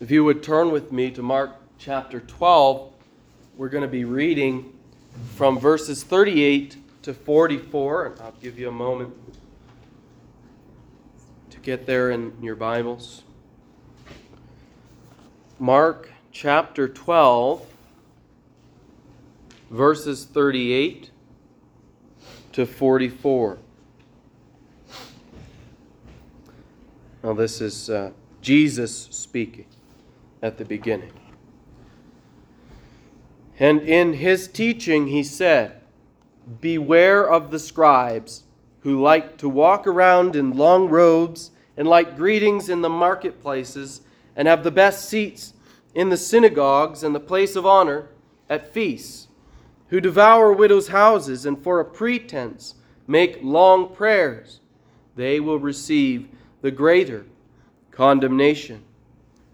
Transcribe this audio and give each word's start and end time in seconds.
If 0.00 0.10
you 0.10 0.24
would 0.24 0.42
turn 0.42 0.72
with 0.72 0.90
me 0.90 1.12
to 1.12 1.22
Mark 1.22 1.52
chapter 1.78 2.18
12, 2.18 2.92
we're 3.56 3.68
going 3.68 3.82
to 3.82 3.88
be 3.88 4.04
reading 4.04 4.76
from 5.36 5.56
verses 5.56 6.02
38 6.02 6.76
to 7.02 7.14
44, 7.14 8.06
and 8.06 8.20
I'll 8.20 8.34
give 8.42 8.58
you 8.58 8.68
a 8.68 8.72
moment 8.72 9.14
to 11.50 11.60
get 11.60 11.86
there 11.86 12.10
in 12.10 12.32
your 12.42 12.56
Bibles. 12.56 13.22
Mark 15.60 16.10
chapter 16.32 16.88
12, 16.88 17.64
verses 19.70 20.24
38 20.24 21.12
to 22.50 22.66
44. 22.66 23.58
Now, 27.22 27.32
this 27.32 27.60
is 27.60 27.88
uh, 27.88 28.10
Jesus 28.42 29.06
speaking 29.12 29.66
at 30.44 30.58
the 30.58 30.64
beginning. 30.64 31.10
And 33.58 33.80
in 33.80 34.12
his 34.12 34.46
teaching, 34.46 35.06
he 35.06 35.22
said, 35.22 35.80
Beware 36.60 37.26
of 37.26 37.50
the 37.50 37.58
scribes 37.58 38.44
who 38.80 39.00
like 39.00 39.38
to 39.38 39.48
walk 39.48 39.86
around 39.86 40.36
in 40.36 40.54
long 40.54 40.90
robes 40.90 41.50
and 41.78 41.88
like 41.88 42.16
greetings 42.16 42.68
in 42.68 42.82
the 42.82 42.90
marketplaces 42.90 44.02
and 44.36 44.46
have 44.46 44.62
the 44.62 44.70
best 44.70 45.08
seats 45.08 45.54
in 45.94 46.10
the 46.10 46.16
synagogues 46.18 47.02
and 47.02 47.14
the 47.14 47.20
place 47.20 47.56
of 47.56 47.64
honor 47.64 48.08
at 48.50 48.70
feasts, 48.70 49.28
who 49.88 49.98
devour 49.98 50.52
widows' 50.52 50.88
houses 50.88 51.46
and 51.46 51.62
for 51.64 51.80
a 51.80 51.84
pretense 51.86 52.74
make 53.06 53.38
long 53.42 53.94
prayers. 53.94 54.60
They 55.16 55.40
will 55.40 55.58
receive 55.58 56.28
the 56.60 56.70
greater 56.70 57.24
condemnation. 57.90 58.84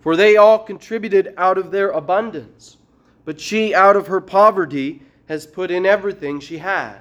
for 0.00 0.16
they 0.16 0.36
all 0.36 0.58
contributed 0.58 1.34
out 1.36 1.58
of 1.58 1.70
their 1.70 1.90
abundance. 1.90 2.78
But 3.24 3.40
she, 3.40 3.74
out 3.74 3.96
of 3.96 4.06
her 4.06 4.20
poverty, 4.20 5.02
has 5.28 5.46
put 5.46 5.70
in 5.70 5.86
everything 5.86 6.40
she 6.40 6.58
had, 6.58 6.98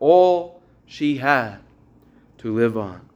all 0.00 0.60
she 0.86 1.16
had 1.16 1.58
to 2.38 2.54
live 2.54 2.76
on. 2.76 3.08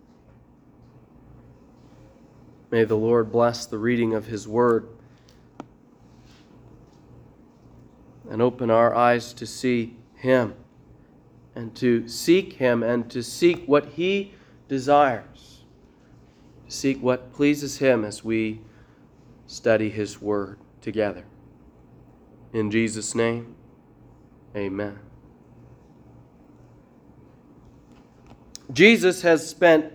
May 2.70 2.84
the 2.84 2.96
Lord 2.96 3.32
bless 3.32 3.66
the 3.66 3.78
reading 3.78 4.14
of 4.14 4.26
His 4.26 4.46
Word 4.46 4.88
and 8.30 8.42
open 8.42 8.70
our 8.70 8.94
eyes 8.94 9.32
to 9.34 9.46
see 9.46 9.96
Him 10.14 10.54
and 11.54 11.74
to 11.76 12.06
seek 12.08 12.54
Him 12.54 12.82
and 12.82 13.10
to 13.10 13.22
seek 13.22 13.66
what 13.66 13.86
He 13.86 14.34
desires, 14.68 15.64
to 16.66 16.72
seek 16.72 17.02
what 17.02 17.32
pleases 17.32 17.78
Him 17.78 18.04
as 18.04 18.22
we 18.22 18.60
study 19.48 19.90
His 19.90 20.22
Word 20.22 20.60
together. 20.80 21.24
In 22.52 22.70
Jesus' 22.70 23.16
name, 23.16 23.56
amen. 24.54 25.00
Jesus 28.72 29.22
has 29.22 29.48
spent 29.48 29.92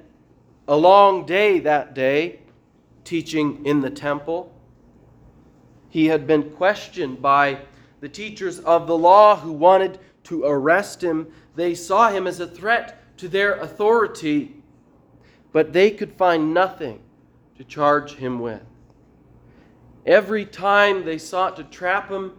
a 0.67 0.75
long 0.75 1.25
day 1.25 1.59
that 1.59 1.95
day 1.95 2.41
teaching 3.05 3.65
in 3.65 3.79
the 3.79 3.89
temple. 3.89 4.53
He 5.89 6.07
had 6.07 6.27
been 6.27 6.51
questioned 6.51 7.21
by 7.21 7.59
the 8.01 8.09
teachers 8.09 8.59
of 8.59 8.87
the 8.87 8.97
law 8.97 9.37
who 9.37 9.53
wanted 9.53 9.99
to 10.25 10.43
arrest 10.43 11.01
him. 11.01 11.27
They 11.55 11.73
saw 11.73 12.09
him 12.09 12.27
as 12.27 12.41
a 12.41 12.47
threat 12.47 13.17
to 13.19 13.29
their 13.29 13.55
authority 13.55 14.63
but 15.53 15.71
they 15.71 15.91
could 15.91 16.11
find 16.13 16.53
nothing 16.53 16.99
to 17.57 17.63
charge 17.63 18.15
him 18.15 18.39
with. 18.39 18.61
Every 20.05 20.45
time 20.45 21.05
they 21.05 21.17
sought 21.17 21.55
to 21.55 21.63
trap 21.63 22.09
him 22.09 22.33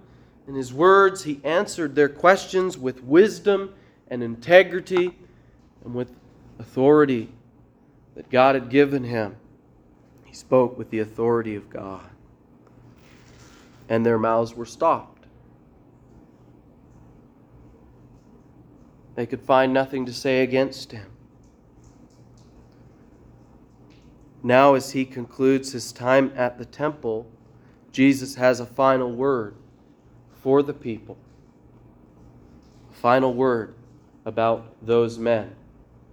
in 0.46 0.54
his 0.54 0.72
words, 0.72 1.24
he 1.24 1.40
answered 1.44 1.94
their 1.94 2.08
questions 2.08 2.76
with 2.76 3.02
wisdom 3.02 3.74
and 4.08 4.22
integrity 4.22 5.16
and 5.84 5.94
with 5.94 6.12
authority 6.58 7.30
that 8.14 8.30
God 8.30 8.54
had 8.54 8.68
given 8.68 9.04
him. 9.04 9.36
He 10.24 10.34
spoke 10.34 10.76
with 10.76 10.90
the 10.90 11.00
authority 11.00 11.56
of 11.56 11.70
God. 11.70 12.04
And 13.88 14.04
their 14.04 14.18
mouths 14.18 14.54
were 14.54 14.66
stopped. 14.66 15.24
They 19.14 19.26
could 19.26 19.42
find 19.42 19.72
nothing 19.72 20.06
to 20.06 20.12
say 20.12 20.42
against 20.42 20.92
him. 20.92 21.06
Now, 24.42 24.74
as 24.74 24.90
he 24.90 25.04
concludes 25.06 25.72
his 25.72 25.92
time 25.92 26.32
at 26.36 26.58
the 26.58 26.66
temple, 26.66 27.26
Jesus 27.94 28.34
has 28.34 28.60
a 28.60 28.66
final 28.66 29.10
word 29.10 29.54
for 30.42 30.62
the 30.62 30.74
people. 30.74 31.16
A 32.90 32.94
final 32.94 33.32
word 33.32 33.74
about 34.26 34.74
those 34.82 35.18
men, 35.18 35.54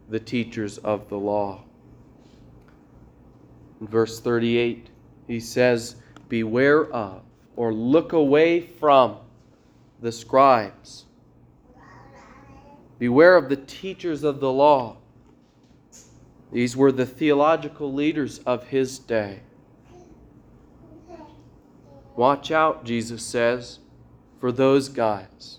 the 0.08 0.20
teachers 0.20 0.78
of 0.78 1.10
the 1.10 1.18
law. 1.18 1.64
In 3.82 3.88
verse 3.88 4.22
38, 4.22 4.90
he 5.28 5.40
says, 5.42 5.96
Beware 6.30 6.86
of, 6.94 7.24
or 7.56 7.74
look 7.74 8.14
away 8.14 8.62
from, 8.62 9.18
the 10.02 10.12
scribes. 10.14 11.06
Beware 13.00 13.36
of 13.36 13.50
the 13.50 13.58
teachers 13.58 14.24
of 14.24 14.40
the 14.40 14.52
law 14.52 14.98
these 16.52 16.76
were 16.76 16.92
the 16.92 17.06
theological 17.06 17.94
leaders 17.94 18.40
of 18.40 18.68
his 18.68 19.00
day. 19.00 19.40
Watch 22.22 22.52
out, 22.52 22.84
Jesus 22.84 23.26
says, 23.26 23.80
for 24.40 24.52
those 24.52 24.90
guys. 24.90 25.58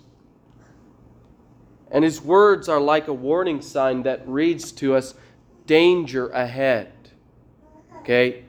And 1.90 2.04
his 2.04 2.22
words 2.22 2.68
are 2.68 2.80
like 2.80 3.08
a 3.08 3.12
warning 3.12 3.60
sign 3.60 4.04
that 4.04 4.22
reads 4.28 4.70
to 4.74 4.94
us 4.94 5.14
danger 5.66 6.28
ahead. 6.28 6.92
Okay? 7.96 8.44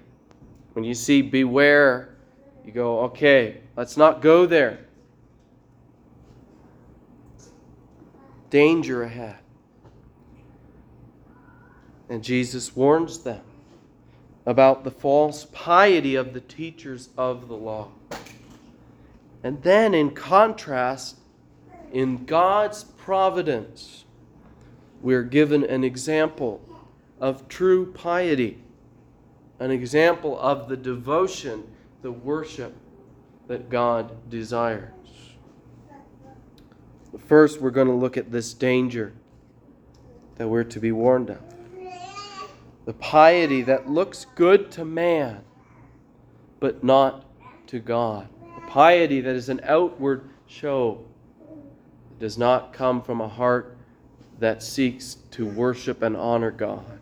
When 0.74 0.86
you 0.86 0.94
see 0.94 1.24
beware, 1.24 2.16
you 2.64 2.72
go, 2.72 3.00
okay, 3.00 3.62
let's 3.76 3.98
not 3.98 4.22
go 4.22 4.46
there. 4.46 4.86
Danger 8.52 9.02
ahead. 9.02 9.40
And 12.10 12.24
Jesus 12.24 12.76
warns 12.76 13.24
them 13.24 13.42
about 14.46 14.84
the 14.84 14.92
false 14.92 15.46
piety 15.52 16.16
of 16.16 16.34
the 16.34 16.42
teachers 16.42 17.10
of 17.18 17.48
the 17.48 17.56
law. 17.56 17.90
And 19.42 19.62
then, 19.64 19.94
in 19.94 20.12
contrast, 20.12 21.18
in 21.92 22.26
God's 22.26 22.84
providence, 22.84 24.06
we're 25.02 25.24
given 25.24 25.64
an 25.64 25.84
example 25.84 26.62
of 27.20 27.48
true 27.48 27.92
piety, 27.92 28.64
an 29.60 29.72
example 29.72 30.40
of 30.40 30.70
the 30.70 30.78
devotion, 30.78 31.64
the 32.02 32.12
worship 32.12 32.74
that 33.48 33.70
God 33.70 34.30
desires. 34.30 34.92
First, 37.28 37.62
we're 37.62 37.70
going 37.70 37.88
to 37.88 37.94
look 37.94 38.18
at 38.18 38.32
this 38.32 38.54
danger 38.54 39.14
that 40.36 40.48
we're 40.48 40.64
to 40.64 40.80
be 40.80 40.92
warned 40.92 41.30
of 41.30 41.53
the 42.86 42.94
piety 42.94 43.62
that 43.64 43.90
looks 43.90 44.26
good 44.36 44.72
to 44.72 44.86
man, 44.86 45.42
but 46.60 46.84
not 46.84 47.26
to 47.68 47.80
God. 47.80 48.28
A 48.58 48.70
piety 48.70 49.22
that 49.22 49.36
is 49.36 49.50
an 49.50 49.62
outward 49.64 50.30
show. 50.48 51.04
It 52.12 52.20
does 52.20 52.38
not 52.38 52.74
come 52.74 53.02
from 53.02 53.22
a 53.22 53.28
heart 53.28 53.78
that 54.40 54.62
seeks 54.62 55.16
to 55.32 55.46
worship 55.46 56.02
and 56.02 56.18
honor 56.18 56.52
God. 56.52 57.00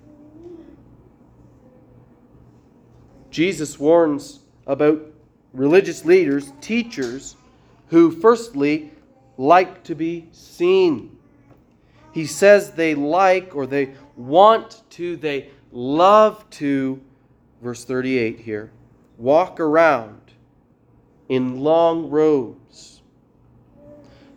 Jesus 3.31 3.79
warns 3.79 4.41
about 4.67 5.01
religious 5.53 6.05
leaders, 6.05 6.51
teachers, 6.61 7.35
who 7.87 8.11
firstly 8.11 8.91
like 9.37 9.83
to 9.83 9.95
be 9.95 10.27
seen. 10.31 11.17
He 12.13 12.25
says 12.25 12.71
they 12.71 12.93
like 12.93 13.55
or 13.55 13.65
they 13.65 13.95
want 14.15 14.83
to, 14.91 15.15
they 15.15 15.49
love 15.71 16.49
to, 16.51 17.01
verse 17.61 17.85
38 17.85 18.39
here, 18.39 18.71
walk 19.17 19.59
around 19.59 20.19
in 21.29 21.61
long 21.61 22.09
robes. 22.09 23.01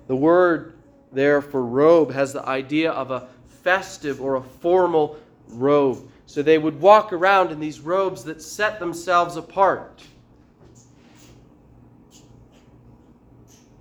The 0.07 0.17
word 0.17 0.75
there 1.13 1.41
for 1.41 1.65
robe 1.65 2.13
has 2.13 2.33
the 2.33 2.47
idea 2.47 2.91
of 2.93 3.11
a 3.11 3.29
festive 3.63 4.21
or 4.21 4.37
a 4.37 4.43
formal 4.43 5.19
robe. 5.49 6.09
So 6.27 6.43
they 6.43 6.59
would 6.59 6.81
walk 6.81 7.13
around 7.13 7.51
in 7.51 7.61
these 7.61 7.81
robes 7.81 8.25
that 8.25 8.43
set 8.43 8.79
themselves 8.79 9.37
apart, 9.37 10.03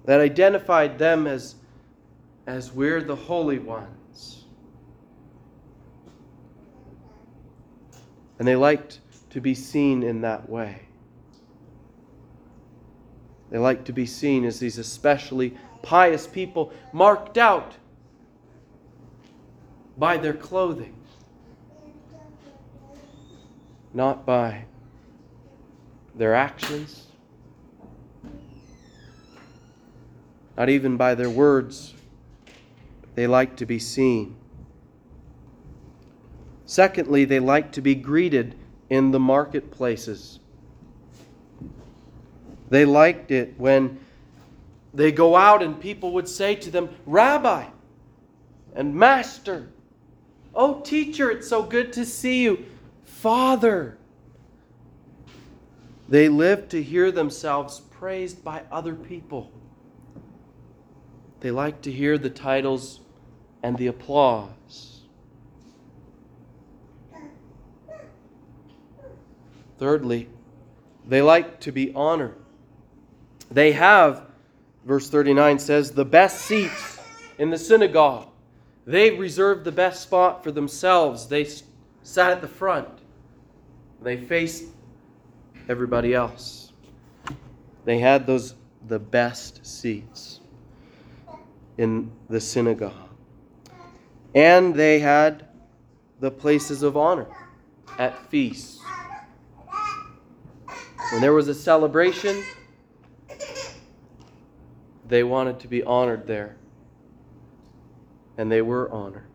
that 0.06 0.20
identified 0.20 0.98
them 0.98 1.28
as, 1.28 1.56
as 2.48 2.72
we're 2.72 3.02
the 3.02 3.16
holy 3.16 3.60
ones. 3.60 4.03
And 8.40 8.48
they 8.48 8.56
liked 8.56 9.00
to 9.32 9.42
be 9.42 9.54
seen 9.56 10.04
in 10.04 10.22
that 10.22 10.50
way. 10.50 10.82
They 13.50 13.58
liked 13.58 13.86
to 13.86 13.94
be 13.94 14.06
seen 14.06 14.46
as 14.46 14.60
these 14.60 14.78
especially 14.78 15.56
pious 15.84 16.26
people 16.26 16.74
marked 16.92 17.38
out 17.38 17.74
by 19.98 20.18
their 20.18 20.34
clothing, 20.34 20.96
not 23.94 24.26
by 24.26 24.66
their 26.16 26.34
actions, 26.34 27.08
not 30.58 30.70
even 30.70 30.98
by 30.98 31.14
their 31.14 31.30
words. 31.30 31.94
They 33.16 33.28
like 33.28 33.56
to 33.58 33.66
be 33.68 33.78
seen. 33.78 34.36
Secondly, 36.74 37.24
they 37.24 37.40
like 37.40 37.72
to 37.74 37.82
be 37.82 37.94
greeted 37.94 38.56
in 38.90 39.12
the 39.12 39.20
marketplaces. 39.20 40.40
They 42.72 42.84
liked 42.84 43.30
it 43.30 43.54
when 43.60 44.00
they 44.92 45.12
go 45.12 45.36
out 45.36 45.62
and 45.62 45.80
people 45.80 46.14
would 46.14 46.28
say 46.28 46.56
to 46.56 46.72
them, 46.72 46.90
Rabbi 47.06 47.68
and 48.74 48.96
Master, 48.96 49.70
Oh, 50.56 50.80
teacher, 50.80 51.30
it's 51.30 51.48
so 51.48 51.62
good 51.62 51.94
to 51.94 52.04
see 52.04 52.42
you. 52.42 52.66
Father. 53.04 54.00
They 56.10 56.28
lived 56.28 56.72
to 56.72 56.82
hear 56.82 57.12
themselves 57.12 57.82
praised 57.82 58.44
by 58.44 58.64
other 58.72 58.96
people. 58.96 59.52
They 61.42 61.52
like 61.52 61.84
to 61.84 61.92
hear 61.92 62.18
the 62.18 62.32
titles 62.32 63.02
and 63.62 63.78
the 63.78 63.86
applause. 63.86 64.93
Thirdly, 69.78 70.30
they 71.06 71.22
like 71.22 71.60
to 71.62 71.72
be 71.72 71.94
honored. 71.94 72.36
They 73.52 73.74
have, 73.74 74.26
verse 74.86 75.10
39 75.10 75.60
says, 75.60 75.92
the 75.92 76.06
best 76.06 76.42
seats 76.46 77.00
in 77.38 77.50
the 77.50 77.58
synagogue. 77.58 78.30
They 78.86 79.12
reserved 79.12 79.64
the 79.64 79.72
best 79.72 80.02
spot 80.02 80.44
for 80.44 80.52
themselves. 80.52 81.28
They 81.28 81.48
sat 82.04 82.32
at 82.32 82.42
the 82.42 82.48
front. 82.48 82.90
They 84.02 84.18
faced 84.18 84.66
everybody 85.70 86.14
else. 86.14 86.72
They 87.86 88.00
had 88.00 88.28
those 88.28 88.56
the 88.88 89.00
best 89.00 89.66
seats 89.66 90.42
in 91.78 92.12
the 92.30 92.42
synagogue. 92.42 92.94
And 94.36 94.76
they 94.76 95.00
had 95.00 95.48
the 96.20 96.32
places 96.32 96.84
of 96.84 96.98
honor 96.98 97.28
at 97.98 98.30
feasts. 98.30 98.80
When 101.12 101.22
there 101.22 101.34
was 101.34 101.48
a 101.48 101.54
celebration, 101.54 102.44
they 105.08 105.24
wanted 105.24 105.60
to 105.60 105.68
be 105.68 105.84
honored 105.84 106.28
there 106.28 106.56
and 108.38 108.52
they 108.52 108.62
were 108.62 108.90
honored 108.92 109.28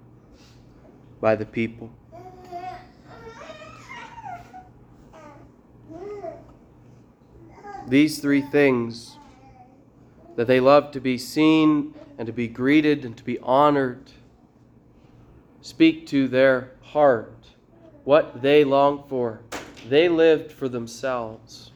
by 1.20 1.36
the 1.36 1.46
people. 1.46 1.90
These 7.86 8.18
three 8.18 8.42
things 8.42 9.16
that 10.36 10.46
they 10.46 10.60
loved 10.60 10.92
to 10.92 11.00
be 11.00 11.16
seen 11.16 11.94
and 12.18 12.26
to 12.26 12.32
be 12.32 12.48
greeted 12.48 13.04
and 13.04 13.16
to 13.16 13.24
be 13.24 13.38
honored 13.38 14.12
speak 15.60 16.06
to 16.08 16.28
their 16.28 16.72
heart 16.82 17.46
what 18.04 18.42
they 18.42 18.64
long 18.64 19.04
for. 19.08 19.40
They 19.88 20.08
lived 20.08 20.52
for 20.52 20.68
themselves, 20.68 21.72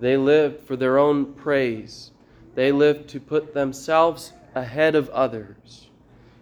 they 0.00 0.16
lived 0.16 0.66
for 0.66 0.76
their 0.76 0.98
own 0.98 1.32
praise, 1.34 2.10
they 2.54 2.72
lived 2.72 3.08
to 3.10 3.20
put 3.20 3.54
themselves 3.54 4.32
ahead 4.54 4.94
of 4.94 5.08
others 5.10 5.88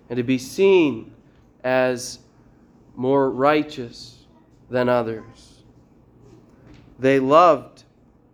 and 0.09 0.17
to 0.17 0.23
be 0.23 0.39
seen 0.39 1.13
as 1.63 2.21
more 2.97 3.31
righteous 3.31 4.27
than 4.71 4.89
others. 4.89 5.63
They 6.99 7.19
loved, 7.19 7.85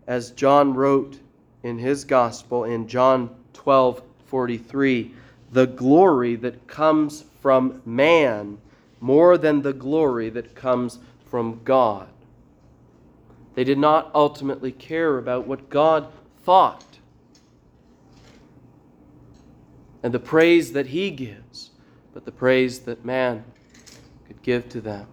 as 0.07 0.31
John 0.33 0.75
wrote 0.75 1.19
in 1.63 1.79
his 1.79 2.05
gospel 2.05 2.65
in 2.65 2.87
John 2.87 3.35
12 3.53 4.03
43, 4.27 5.15
the 5.53 5.67
glory 5.67 6.37
that 6.37 6.67
comes 6.69 7.25
from 7.41 7.83
man 7.85 8.59
more 9.01 9.37
than 9.39 9.63
the 9.63 9.73
glory 9.73 10.31
that 10.31 10.55
comes 10.55 10.99
from 11.27 11.61
God. 11.65 12.09
They 13.61 13.65
did 13.65 13.77
not 13.77 14.11
ultimately 14.15 14.73
care 14.73 15.19
about 15.19 15.47
what 15.47 15.69
God 15.69 16.11
thought 16.45 16.83
and 20.03 20.15
the 20.15 20.19
praise 20.19 20.73
that 20.73 20.87
He 20.87 21.11
gives, 21.11 21.69
but 22.15 22.25
the 22.25 22.33
praise 22.33 22.79
that 22.79 23.05
man 23.05 23.45
could 24.27 24.41
give 24.41 24.71
to 24.71 24.81
them. 24.81 25.07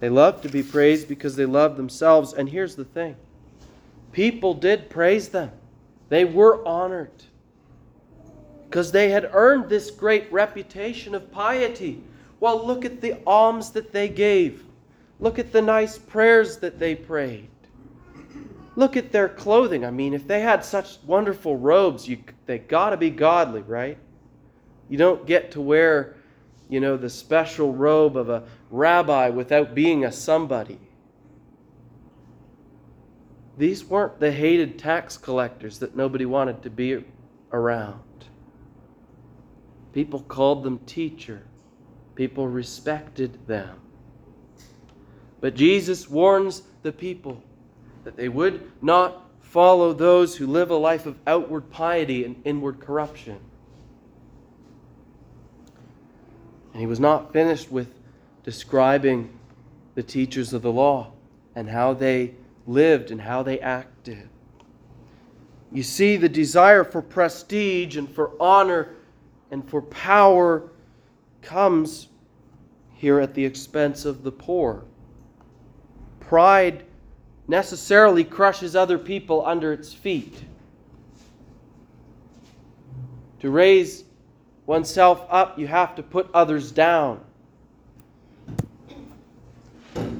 They 0.00 0.08
loved 0.08 0.42
to 0.42 0.48
be 0.48 0.64
praised 0.64 1.06
because 1.06 1.36
they 1.36 1.46
loved 1.46 1.76
themselves. 1.76 2.32
And 2.32 2.48
here's 2.48 2.74
the 2.74 2.84
thing 2.84 3.14
people 4.10 4.54
did 4.54 4.90
praise 4.90 5.28
them, 5.28 5.52
they 6.08 6.24
were 6.24 6.66
honored 6.66 7.22
because 8.68 8.90
they 8.90 9.10
had 9.10 9.30
earned 9.32 9.68
this 9.68 9.92
great 9.92 10.32
reputation 10.32 11.14
of 11.14 11.30
piety. 11.30 12.02
Well, 12.40 12.66
look 12.66 12.84
at 12.84 13.00
the 13.00 13.18
alms 13.26 13.70
that 13.72 13.92
they 13.92 14.08
gave, 14.08 14.64
look 15.20 15.38
at 15.38 15.52
the 15.52 15.62
nice 15.62 15.98
prayers 15.98 16.58
that 16.58 16.78
they 16.78 16.94
prayed. 16.94 17.50
Look 18.76 18.96
at 18.96 19.10
their 19.10 19.28
clothing. 19.28 19.84
I 19.84 19.90
mean, 19.90 20.14
if 20.14 20.28
they 20.28 20.40
had 20.40 20.64
such 20.64 20.98
wonderful 21.04 21.56
robes, 21.56 22.06
you, 22.06 22.18
they 22.46 22.60
got 22.60 22.90
to 22.90 22.96
be 22.96 23.10
godly, 23.10 23.62
right? 23.62 23.98
You 24.88 24.96
don't 24.96 25.26
get 25.26 25.50
to 25.52 25.60
wear, 25.60 26.14
you 26.68 26.78
know, 26.78 26.96
the 26.96 27.10
special 27.10 27.72
robe 27.74 28.16
of 28.16 28.28
a 28.30 28.44
rabbi 28.70 29.30
without 29.30 29.74
being 29.74 30.04
a 30.04 30.12
somebody. 30.12 30.78
These 33.56 33.84
weren't 33.84 34.20
the 34.20 34.30
hated 34.30 34.78
tax 34.78 35.16
collectors 35.16 35.80
that 35.80 35.96
nobody 35.96 36.24
wanted 36.24 36.62
to 36.62 36.70
be 36.70 37.04
around. 37.52 38.00
People 39.92 40.20
called 40.20 40.62
them 40.62 40.78
teacher. 40.86 41.42
People 42.18 42.48
respected 42.48 43.46
them. 43.46 43.78
But 45.40 45.54
Jesus 45.54 46.10
warns 46.10 46.62
the 46.82 46.90
people 46.90 47.40
that 48.02 48.16
they 48.16 48.28
would 48.28 48.72
not 48.82 49.22
follow 49.40 49.92
those 49.92 50.36
who 50.36 50.48
live 50.48 50.72
a 50.72 50.76
life 50.76 51.06
of 51.06 51.16
outward 51.28 51.70
piety 51.70 52.24
and 52.24 52.34
inward 52.44 52.80
corruption. 52.80 53.38
And 56.72 56.80
he 56.80 56.88
was 56.88 56.98
not 56.98 57.32
finished 57.32 57.70
with 57.70 57.94
describing 58.42 59.30
the 59.94 60.02
teachers 60.02 60.52
of 60.52 60.62
the 60.62 60.72
law 60.72 61.12
and 61.54 61.70
how 61.70 61.94
they 61.94 62.34
lived 62.66 63.12
and 63.12 63.20
how 63.20 63.44
they 63.44 63.60
acted. 63.60 64.28
You 65.70 65.84
see, 65.84 66.16
the 66.16 66.28
desire 66.28 66.82
for 66.82 67.00
prestige 67.00 67.96
and 67.96 68.10
for 68.12 68.32
honor 68.40 68.96
and 69.52 69.70
for 69.70 69.82
power 69.82 70.68
comes 71.42 72.08
here 72.94 73.20
at 73.20 73.34
the 73.34 73.44
expense 73.44 74.04
of 74.04 74.22
the 74.22 74.32
poor. 74.32 74.84
Pride 76.20 76.84
necessarily 77.46 78.24
crushes 78.24 78.76
other 78.76 78.98
people 78.98 79.44
under 79.46 79.72
its 79.72 79.92
feet. 79.92 80.44
To 83.40 83.50
raise 83.50 84.04
oneself 84.66 85.24
up, 85.30 85.58
you 85.58 85.66
have 85.66 85.94
to 85.94 86.02
put 86.02 86.28
others 86.34 86.72
down. 86.72 87.24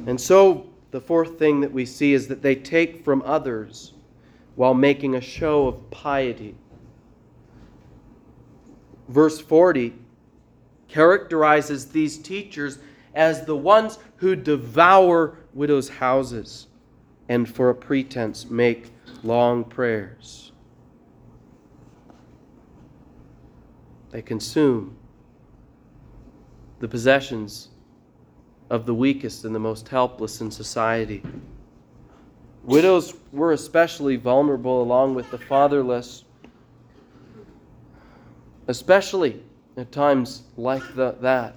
And 0.06 0.18
so, 0.18 0.66
the 0.90 1.00
fourth 1.00 1.38
thing 1.38 1.60
that 1.60 1.70
we 1.70 1.84
see 1.84 2.14
is 2.14 2.28
that 2.28 2.40
they 2.40 2.54
take 2.54 3.04
from 3.04 3.22
others 3.26 3.92
while 4.56 4.72
making 4.72 5.16
a 5.16 5.20
show 5.20 5.66
of 5.66 5.90
piety. 5.90 6.54
Verse 9.08 9.38
40 9.38 9.94
characterizes 10.88 11.86
these 11.86 12.18
teachers 12.18 12.78
as 13.14 13.44
the 13.44 13.56
ones 13.56 13.98
who 14.16 14.34
devour 14.34 15.38
widows' 15.54 15.88
houses 15.88 16.66
and 17.28 17.48
for 17.48 17.70
a 17.70 17.74
pretense 17.74 18.48
make 18.50 18.90
long 19.22 19.64
prayers. 19.64 20.52
They 24.10 24.22
consume 24.22 24.96
the 26.80 26.88
possessions 26.88 27.68
of 28.70 28.86
the 28.86 28.94
weakest 28.94 29.44
and 29.44 29.54
the 29.54 29.58
most 29.58 29.88
helpless 29.88 30.40
in 30.40 30.50
society. 30.50 31.22
Widows 32.64 33.14
were 33.32 33.52
especially 33.52 34.16
vulnerable 34.16 34.82
along 34.82 35.14
with 35.14 35.30
the 35.30 35.38
fatherless, 35.38 36.24
especially 38.66 39.42
at 39.78 39.92
times 39.92 40.42
like 40.56 40.82
the, 40.94 41.12
that. 41.20 41.54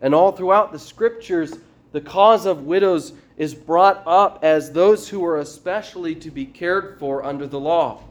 And 0.00 0.14
all 0.14 0.32
throughout 0.32 0.72
the 0.72 0.78
scriptures, 0.78 1.52
the 1.92 2.00
cause 2.00 2.46
of 2.46 2.64
widows 2.64 3.12
is 3.36 3.54
brought 3.54 4.02
up 4.06 4.40
as 4.42 4.72
those 4.72 5.08
who 5.08 5.24
are 5.24 5.38
especially 5.38 6.14
to 6.16 6.30
be 6.30 6.46
cared 6.46 6.98
for 6.98 7.24
under 7.24 7.46
the 7.46 7.60
law. 7.60 8.02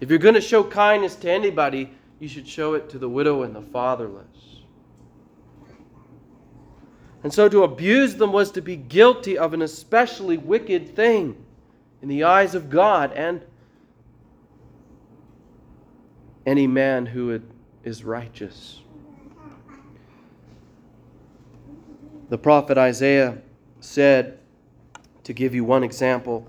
If 0.00 0.10
you're 0.10 0.18
going 0.18 0.34
to 0.34 0.40
show 0.40 0.62
kindness 0.62 1.16
to 1.16 1.30
anybody, 1.30 1.90
you 2.20 2.28
should 2.28 2.46
show 2.46 2.74
it 2.74 2.90
to 2.90 2.98
the 2.98 3.08
widow 3.08 3.42
and 3.42 3.56
the 3.56 3.62
fatherless. 3.62 4.26
And 7.24 7.32
so 7.32 7.48
to 7.48 7.64
abuse 7.64 8.14
them 8.14 8.32
was 8.32 8.50
to 8.52 8.60
be 8.60 8.76
guilty 8.76 9.36
of 9.38 9.54
an 9.54 9.62
especially 9.62 10.36
wicked 10.36 10.94
thing 10.94 11.44
in 12.02 12.08
the 12.08 12.24
eyes 12.24 12.54
of 12.54 12.70
God 12.70 13.12
and 13.12 13.42
any 16.46 16.66
man 16.66 17.06
who 17.06 17.40
is 17.88 18.04
righteous. 18.04 18.80
The 22.28 22.38
prophet 22.38 22.78
Isaiah 22.78 23.38
said, 23.80 24.38
to 25.24 25.32
give 25.32 25.54
you 25.54 25.64
one 25.64 25.82
example, 25.82 26.46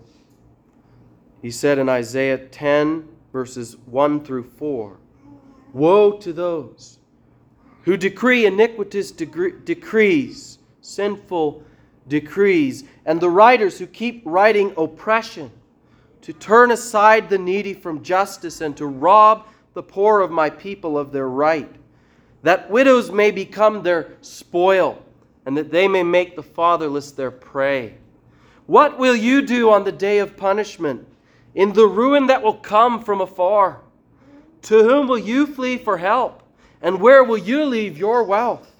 he 1.41 1.49
said 1.49 1.79
in 1.79 1.89
Isaiah 1.89 2.37
10, 2.37 3.07
verses 3.33 3.77
1 3.85 4.23
through 4.23 4.43
4 4.43 4.97
Woe 5.73 6.11
to 6.13 6.33
those 6.33 6.99
who 7.83 7.95
decree 7.97 8.45
iniquitous 8.45 9.11
decrees 9.11 10.59
sinful 10.81 11.63
decrees, 12.07 12.83
and 13.05 13.21
the 13.21 13.29
writers 13.29 13.77
who 13.77 13.85
keep 13.85 14.21
writing 14.25 14.73
oppression, 14.75 15.51
to 16.21 16.33
turn 16.33 16.71
aside 16.71 17.29
the 17.29 17.37
needy 17.37 17.73
from 17.73 18.03
justice, 18.03 18.61
and 18.61 18.75
to 18.75 18.85
rob 18.85 19.45
the 19.73 19.83
poor 19.83 20.21
of 20.21 20.31
my 20.31 20.49
people 20.49 20.97
of 20.97 21.11
their 21.11 21.29
right, 21.29 21.73
that 22.43 22.69
widows 22.69 23.11
may 23.11 23.31
become 23.31 23.83
their 23.83 24.13
spoil, 24.21 25.03
and 25.45 25.57
that 25.57 25.71
they 25.71 25.87
may 25.87 26.03
make 26.03 26.35
the 26.35 26.43
fatherless 26.43 27.11
their 27.11 27.31
prey. 27.31 27.95
What 28.65 28.97
will 28.99 29.15
you 29.15 29.41
do 29.41 29.71
on 29.71 29.83
the 29.83 29.91
day 29.91 30.19
of 30.19 30.37
punishment, 30.37 31.07
in 31.55 31.73
the 31.73 31.87
ruin 31.87 32.27
that 32.27 32.41
will 32.41 32.53
come 32.53 33.03
from 33.03 33.21
afar? 33.21 33.81
To 34.63 34.83
whom 34.83 35.07
will 35.07 35.19
you 35.19 35.47
flee 35.47 35.77
for 35.77 35.97
help? 35.97 36.43
And 36.81 37.01
where 37.01 37.23
will 37.23 37.37
you 37.37 37.65
leave 37.65 37.97
your 37.97 38.23
wealth? 38.23 38.71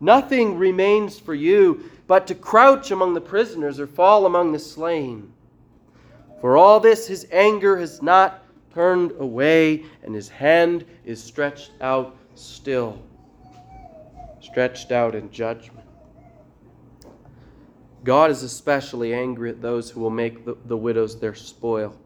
Nothing 0.00 0.58
remains 0.58 1.18
for 1.18 1.34
you 1.34 1.90
but 2.06 2.26
to 2.26 2.34
crouch 2.34 2.90
among 2.90 3.14
the 3.14 3.20
prisoners 3.20 3.80
or 3.80 3.86
fall 3.86 4.26
among 4.26 4.52
the 4.52 4.58
slain. 4.58 5.32
For 6.40 6.56
all 6.56 6.80
this, 6.80 7.06
his 7.06 7.26
anger 7.32 7.76
has 7.78 8.02
not 8.02 8.42
turned 8.76 9.12
away, 9.18 9.86
and 10.02 10.14
his 10.14 10.28
hand 10.28 10.84
is 11.06 11.22
stretched 11.22 11.70
out 11.80 12.14
still, 12.34 13.02
stretched 14.40 14.92
out 14.92 15.14
in 15.14 15.30
judgment. 15.30 15.86
God 18.04 18.30
is 18.30 18.42
especially 18.42 19.14
angry 19.14 19.48
at 19.48 19.62
those 19.62 19.90
who 19.90 20.00
will 20.00 20.10
make 20.10 20.44
the, 20.44 20.58
the 20.66 20.76
widows 20.76 21.18
their 21.18 21.34
spoil. 21.34 21.96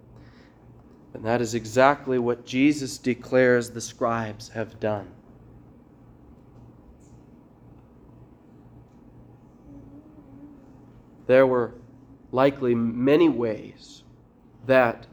And 1.12 1.24
that 1.24 1.40
is 1.40 1.56
exactly 1.56 2.20
what 2.20 2.46
Jesus 2.46 2.98
declares 2.98 3.70
the 3.70 3.80
scribes 3.80 4.50
have 4.50 4.78
done. 4.78 5.08
there 11.30 11.46
were 11.46 11.72
likely 12.32 12.74
many 12.74 13.28
ways 13.28 14.02
that 14.66 15.06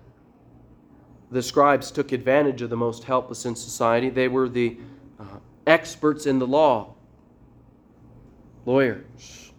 the 1.31 1.41
scribes 1.41 1.91
took 1.91 2.11
advantage 2.11 2.61
of 2.61 2.69
the 2.69 2.77
most 2.77 3.03
helpless 3.03 3.45
in 3.45 3.55
society. 3.55 4.09
They 4.09 4.27
were 4.27 4.47
the 4.47 4.77
uh, 5.19 5.25
experts 5.65 6.25
in 6.25 6.39
the 6.39 6.47
law, 6.47 6.93
lawyers, 8.65 9.51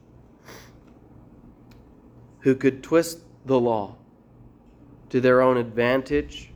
who 2.41 2.55
could 2.55 2.83
twist 2.83 3.21
the 3.45 3.59
law 3.59 3.97
to 5.11 5.21
their 5.21 5.41
own 5.43 5.57
advantage 5.57 6.51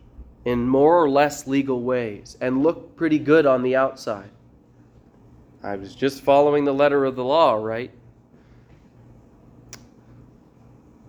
in 0.45 0.66
more 0.66 1.02
or 1.02 1.09
less 1.09 1.47
legal 1.47 1.83
ways 1.83 2.37
and 2.40 2.62
look 2.62 2.97
pretty 2.97 3.19
good 3.19 3.47
on 3.47 3.62
the 3.62 3.76
outside. 3.76 4.31
I 5.62 5.76
was 5.76 5.95
just 5.95 6.23
following 6.23 6.64
the 6.64 6.75
letter 6.75 7.04
of 7.04 7.14
the 7.16 7.25
law, 7.25 7.54
right? 7.54 7.90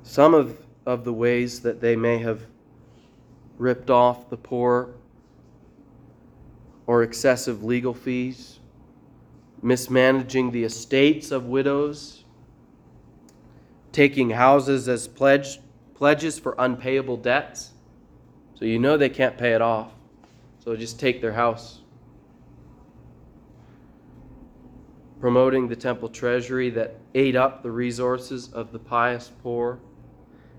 Some 0.04 0.34
of, 0.34 0.58
of 0.86 1.04
the 1.04 1.14
ways 1.14 1.62
that 1.62 1.82
they 1.82 1.96
may 1.96 2.20
have 2.20 2.46
ripped 3.64 3.90
off 3.90 4.30
the 4.30 4.36
poor 4.36 4.94
or 6.86 7.02
excessive 7.02 7.64
legal 7.64 7.94
fees, 7.94 8.60
mismanaging 9.62 10.52
the 10.52 10.66
estates 10.66 11.32
of 11.32 11.46
widows, 11.46 12.26
taking 13.94 14.30
houses 14.32 14.90
as 14.90 15.08
pledge, 15.08 15.60
pledges 15.94 16.38
for 16.38 16.56
unpayable 16.60 17.16
debts. 17.16 17.72
So 18.56 18.66
you 18.66 18.80
know 18.80 18.98
they 18.98 19.08
can't 19.08 19.38
pay 19.38 19.54
it 19.54 19.62
off. 19.62 19.94
So 20.60 20.76
just 20.76 21.00
take 21.00 21.22
their 21.22 21.32
house. 21.32 21.80
Promoting 25.22 25.70
the 25.70 25.76
temple 25.78 26.10
treasury 26.10 26.70
that 26.72 26.98
ate 27.16 27.38
up 27.38 27.64
the 27.64 27.72
resources 27.72 28.52
of 28.52 28.74
the 28.74 28.80
pious 28.80 29.32
poor 29.42 29.80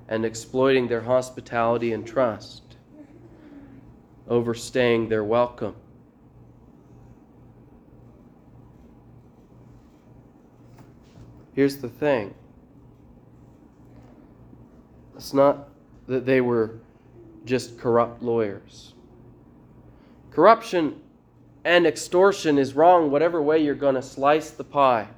and 0.09 0.25
exploiting 0.25 0.89
their 0.89 1.03
hospitality 1.03 1.93
and 1.93 2.07
trust, 2.07 2.64
overstaying 4.29 5.09
their 5.09 5.25
welcome. 5.25 5.75
Here's 11.55 11.77
the 11.77 11.89
thing 11.89 12.35
it's 15.17 15.33
not 15.33 15.69
that 16.07 16.27
they 16.27 16.41
were 16.41 16.79
just 17.45 17.79
corrupt 17.79 18.23
lawyers. 18.23 18.95
Corruption 20.31 21.01
and 21.65 21.87
extortion 21.87 22.59
is 22.59 22.75
wrong, 22.75 23.11
whatever 23.11 23.41
way 23.41 23.63
you're 23.63 23.75
going 23.75 23.95
to 23.95 24.03
slice 24.03 24.51
the 24.51 24.65
pie. 24.65 25.09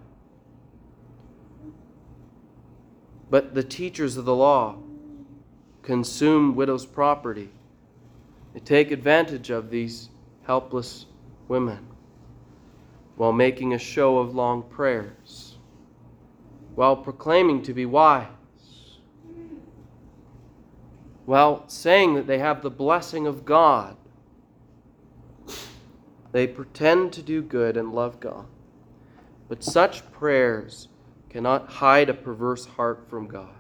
But 3.31 3.55
the 3.55 3.65
teachers 3.65 4.17
of 4.17 4.25
the 4.25 4.35
law 4.35 4.77
consume 5.83 6.55
widows' 6.55 6.87
property. 6.87 7.51
They 8.57 8.61
take 8.61 8.91
advantage 8.91 9.51
of 9.51 9.69
these 9.69 10.09
helpless 10.45 11.05
women 11.47 11.87
while 13.17 13.31
making 13.31 13.75
a 13.75 13.79
show 13.79 14.17
of 14.17 14.35
long 14.35 14.63
prayers, 14.63 15.59
while 16.75 16.97
proclaiming 16.97 17.61
to 17.65 17.75
be 17.75 17.85
wise, 17.85 18.29
while 21.27 21.69
saying 21.69 22.15
that 22.15 22.27
they 22.27 22.39
have 22.39 22.63
the 22.63 22.71
blessing 22.71 23.27
of 23.27 23.45
God. 23.45 23.95
They 26.33 26.47
pretend 26.47 27.13
to 27.13 27.23
do 27.23 27.43
good 27.43 27.77
and 27.77 27.93
love 27.93 28.21
God. 28.21 28.47
But 29.51 29.65
such 29.65 30.11
prayers 30.13 30.89
cannot 31.29 31.69
hide 31.69 32.09
a 32.09 32.15
perverse 32.15 32.65
heart 32.65 33.07
from 33.11 33.29
God. 33.29 33.53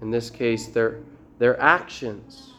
In 0.00 0.10
this 0.10 0.30
case, 0.30 0.68
their, 0.68 1.00
their 1.40 1.58
actions 1.58 2.52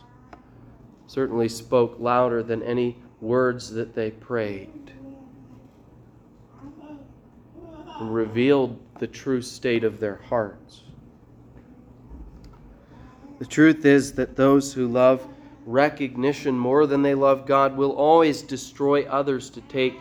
certainly 1.06 1.48
spoke 1.48 1.98
louder 2.00 2.42
than 2.42 2.64
any 2.64 2.98
words 3.22 3.70
that 3.70 3.94
they 3.94 4.10
prayed 4.10 4.92
and 8.00 8.12
revealed 8.12 8.80
the 8.98 9.06
true 9.06 9.42
state 9.42 9.84
of 9.84 10.00
their 10.00 10.16
hearts. 10.16 10.82
The 13.38 13.46
truth 13.46 13.86
is 13.86 14.14
that 14.14 14.36
those 14.36 14.74
who 14.74 14.88
love 14.88 15.28
recognition 15.68 16.58
more 16.58 16.88
than 16.88 17.04
they 17.04 17.14
love 17.14 17.46
God 17.46 17.78
will 17.78 17.92
always 17.92 18.42
destroy 18.42 19.04
others 19.04 19.52
to 19.52 19.62
take 19.62 19.94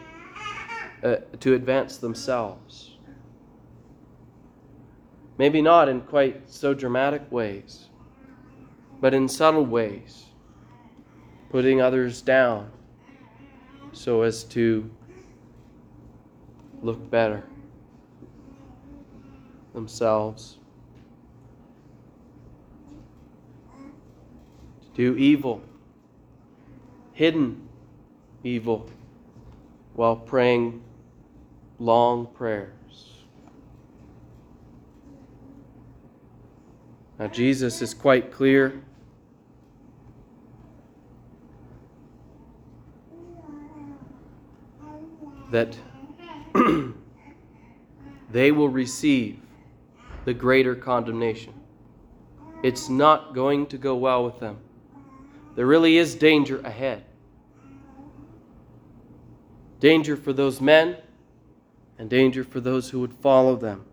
uh, 1.02 1.16
to 1.40 1.52
advance 1.52 1.98
themselves. 1.98 2.96
Maybe 5.36 5.60
not 5.60 5.90
in 5.90 6.00
quite 6.00 6.48
so 6.48 6.72
dramatic 6.72 7.30
ways, 7.30 7.89
but 9.00 9.14
in 9.14 9.28
subtle 9.28 9.64
ways, 9.64 10.26
putting 11.50 11.80
others 11.80 12.20
down 12.20 12.70
so 13.92 14.22
as 14.22 14.44
to 14.44 14.90
look 16.82 17.10
better 17.10 17.42
themselves. 19.72 20.58
To 24.82 24.88
do 24.94 25.16
evil, 25.16 25.62
hidden 27.12 27.68
evil, 28.44 28.88
while 29.94 30.16
praying 30.16 30.82
long 31.78 32.26
prayers. 32.26 32.70
Now, 37.18 37.28
Jesus 37.28 37.82
is 37.82 37.92
quite 37.92 38.32
clear. 38.32 38.82
That 45.50 45.76
they 48.30 48.52
will 48.52 48.68
receive 48.68 49.38
the 50.24 50.34
greater 50.34 50.74
condemnation. 50.74 51.54
It's 52.62 52.88
not 52.88 53.34
going 53.34 53.66
to 53.68 53.78
go 53.78 53.96
well 53.96 54.24
with 54.24 54.38
them. 54.38 54.58
There 55.56 55.66
really 55.66 55.96
is 55.96 56.14
danger 56.14 56.60
ahead. 56.60 57.04
Danger 59.80 60.16
for 60.16 60.32
those 60.32 60.60
men 60.60 60.96
and 61.98 62.08
danger 62.08 62.44
for 62.44 62.60
those 62.60 62.90
who 62.90 63.00
would 63.00 63.14
follow 63.14 63.56
them. 63.56 63.84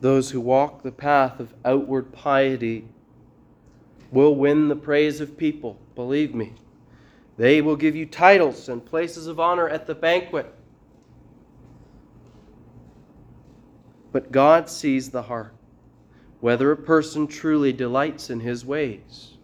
Those 0.00 0.30
who 0.30 0.40
walk 0.40 0.82
the 0.82 0.92
path 0.92 1.40
of 1.40 1.54
outward 1.64 2.12
piety 2.12 2.88
will 4.10 4.34
win 4.34 4.68
the 4.68 4.76
praise 4.76 5.20
of 5.20 5.36
people, 5.36 5.78
believe 5.94 6.34
me. 6.34 6.52
They 7.36 7.60
will 7.60 7.76
give 7.76 7.96
you 7.96 8.06
titles 8.06 8.68
and 8.68 8.84
places 8.84 9.26
of 9.26 9.40
honor 9.40 9.68
at 9.68 9.86
the 9.86 9.94
banquet. 9.94 10.52
But 14.12 14.30
God 14.30 14.70
sees 14.70 15.10
the 15.10 15.22
heart, 15.22 15.54
whether 16.40 16.70
a 16.70 16.76
person 16.76 17.26
truly 17.26 17.72
delights 17.72 18.30
in 18.30 18.40
his 18.40 18.64
ways. 18.64 19.34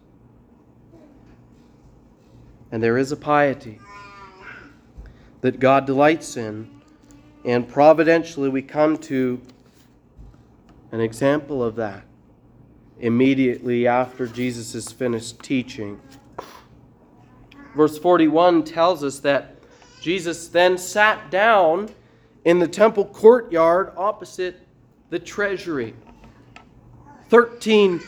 And 2.71 2.81
there 2.81 2.97
is 2.97 3.11
a 3.11 3.17
piety 3.17 3.79
that 5.41 5.59
God 5.59 5.85
delights 5.85 6.37
in, 6.37 6.81
and 7.43 7.67
providentially 7.67 8.47
we 8.47 8.61
come 8.61 8.97
to 8.99 9.41
an 10.93 11.01
example 11.01 11.61
of 11.61 11.75
that 11.75 12.05
immediately 13.01 13.87
after 13.87 14.27
Jesus 14.27 14.73
has 14.73 14.91
finished 14.91 15.41
teaching. 15.41 15.99
Verse 17.75 17.97
41 17.97 18.63
tells 18.63 19.03
us 19.03 19.19
that 19.19 19.55
Jesus 20.01 20.47
then 20.47 20.77
sat 20.77 21.29
down 21.31 21.89
in 22.45 22.59
the 22.59 22.67
temple 22.67 23.05
courtyard 23.05 23.93
opposite 23.97 24.59
the 25.09 25.19
treasury. 25.19 25.93
Thirteen 27.29 28.01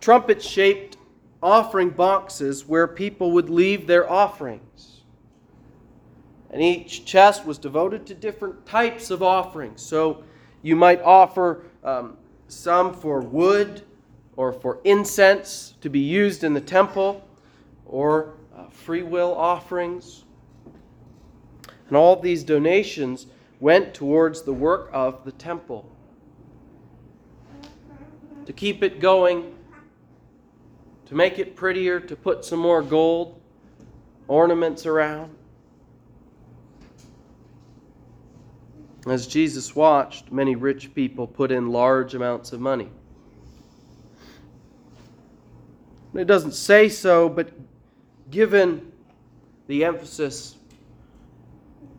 trumpet 0.00 0.42
shaped 0.42 0.96
offering 1.42 1.90
boxes 1.90 2.66
where 2.66 2.86
people 2.86 3.32
would 3.32 3.50
leave 3.50 3.86
their 3.86 4.10
offerings. 4.10 5.02
And 6.50 6.62
each 6.62 7.04
chest 7.04 7.44
was 7.44 7.58
devoted 7.58 8.06
to 8.06 8.14
different 8.14 8.64
types 8.66 9.10
of 9.10 9.22
offerings. 9.22 9.82
So 9.82 10.24
you 10.62 10.74
might 10.74 11.02
offer 11.02 11.64
um, 11.84 12.16
some 12.48 12.94
for 12.94 13.20
wood 13.20 13.82
or 14.36 14.52
for 14.52 14.78
incense 14.84 15.74
to 15.80 15.88
be 15.88 16.00
used 16.00 16.44
in 16.44 16.52
the 16.52 16.60
temple, 16.60 17.26
or 17.86 18.34
uh, 18.54 18.68
free 18.68 19.02
will 19.02 19.34
offerings. 19.34 20.24
And 21.88 21.96
all 21.96 22.20
these 22.20 22.44
donations 22.44 23.26
went 23.60 23.94
towards 23.94 24.42
the 24.42 24.52
work 24.52 24.90
of 24.92 25.24
the 25.24 25.32
temple. 25.32 25.90
To 28.44 28.52
keep 28.52 28.82
it 28.82 29.00
going, 29.00 29.54
to 31.06 31.14
make 31.14 31.38
it 31.38 31.56
prettier, 31.56 32.00
to 32.00 32.16
put 32.16 32.44
some 32.44 32.58
more 32.58 32.82
gold 32.82 33.40
ornaments 34.28 34.86
around. 34.86 35.34
As 39.06 39.26
Jesus 39.26 39.76
watched, 39.76 40.32
many 40.32 40.56
rich 40.56 40.92
people 40.94 41.28
put 41.28 41.52
in 41.52 41.70
large 41.70 42.14
amounts 42.14 42.52
of 42.52 42.60
money. 42.60 42.90
It 46.18 46.26
doesn't 46.26 46.52
say 46.52 46.88
so, 46.88 47.28
but 47.28 47.50
given 48.30 48.92
the 49.66 49.84
emphasis 49.84 50.56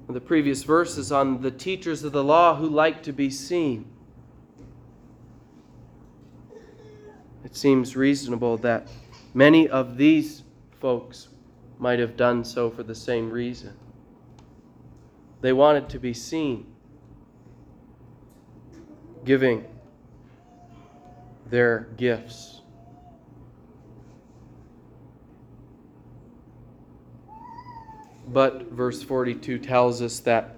of 0.07 0.13
the 0.13 0.21
previous 0.21 0.63
verses 0.63 1.11
on 1.11 1.41
the 1.41 1.51
teachers 1.51 2.03
of 2.03 2.13
the 2.13 2.23
law 2.23 2.55
who 2.55 2.67
like 2.67 3.03
to 3.03 3.13
be 3.13 3.29
seen, 3.29 3.85
it 7.43 7.55
seems 7.55 7.95
reasonable 7.95 8.57
that 8.57 8.87
many 9.33 9.69
of 9.69 9.97
these 9.97 10.43
folks 10.79 11.27
might 11.77 11.99
have 11.99 12.17
done 12.17 12.43
so 12.43 12.69
for 12.69 12.83
the 12.83 12.95
same 12.95 13.29
reason. 13.29 13.73
They 15.41 15.53
wanted 15.53 15.89
to 15.89 15.99
be 15.99 16.13
seen, 16.13 16.65
giving 19.23 19.65
their 21.49 21.89
gifts. 21.97 22.56
But 28.27 28.71
verse 28.71 29.01
42 29.03 29.59
tells 29.59 30.01
us 30.01 30.19
that 30.21 30.57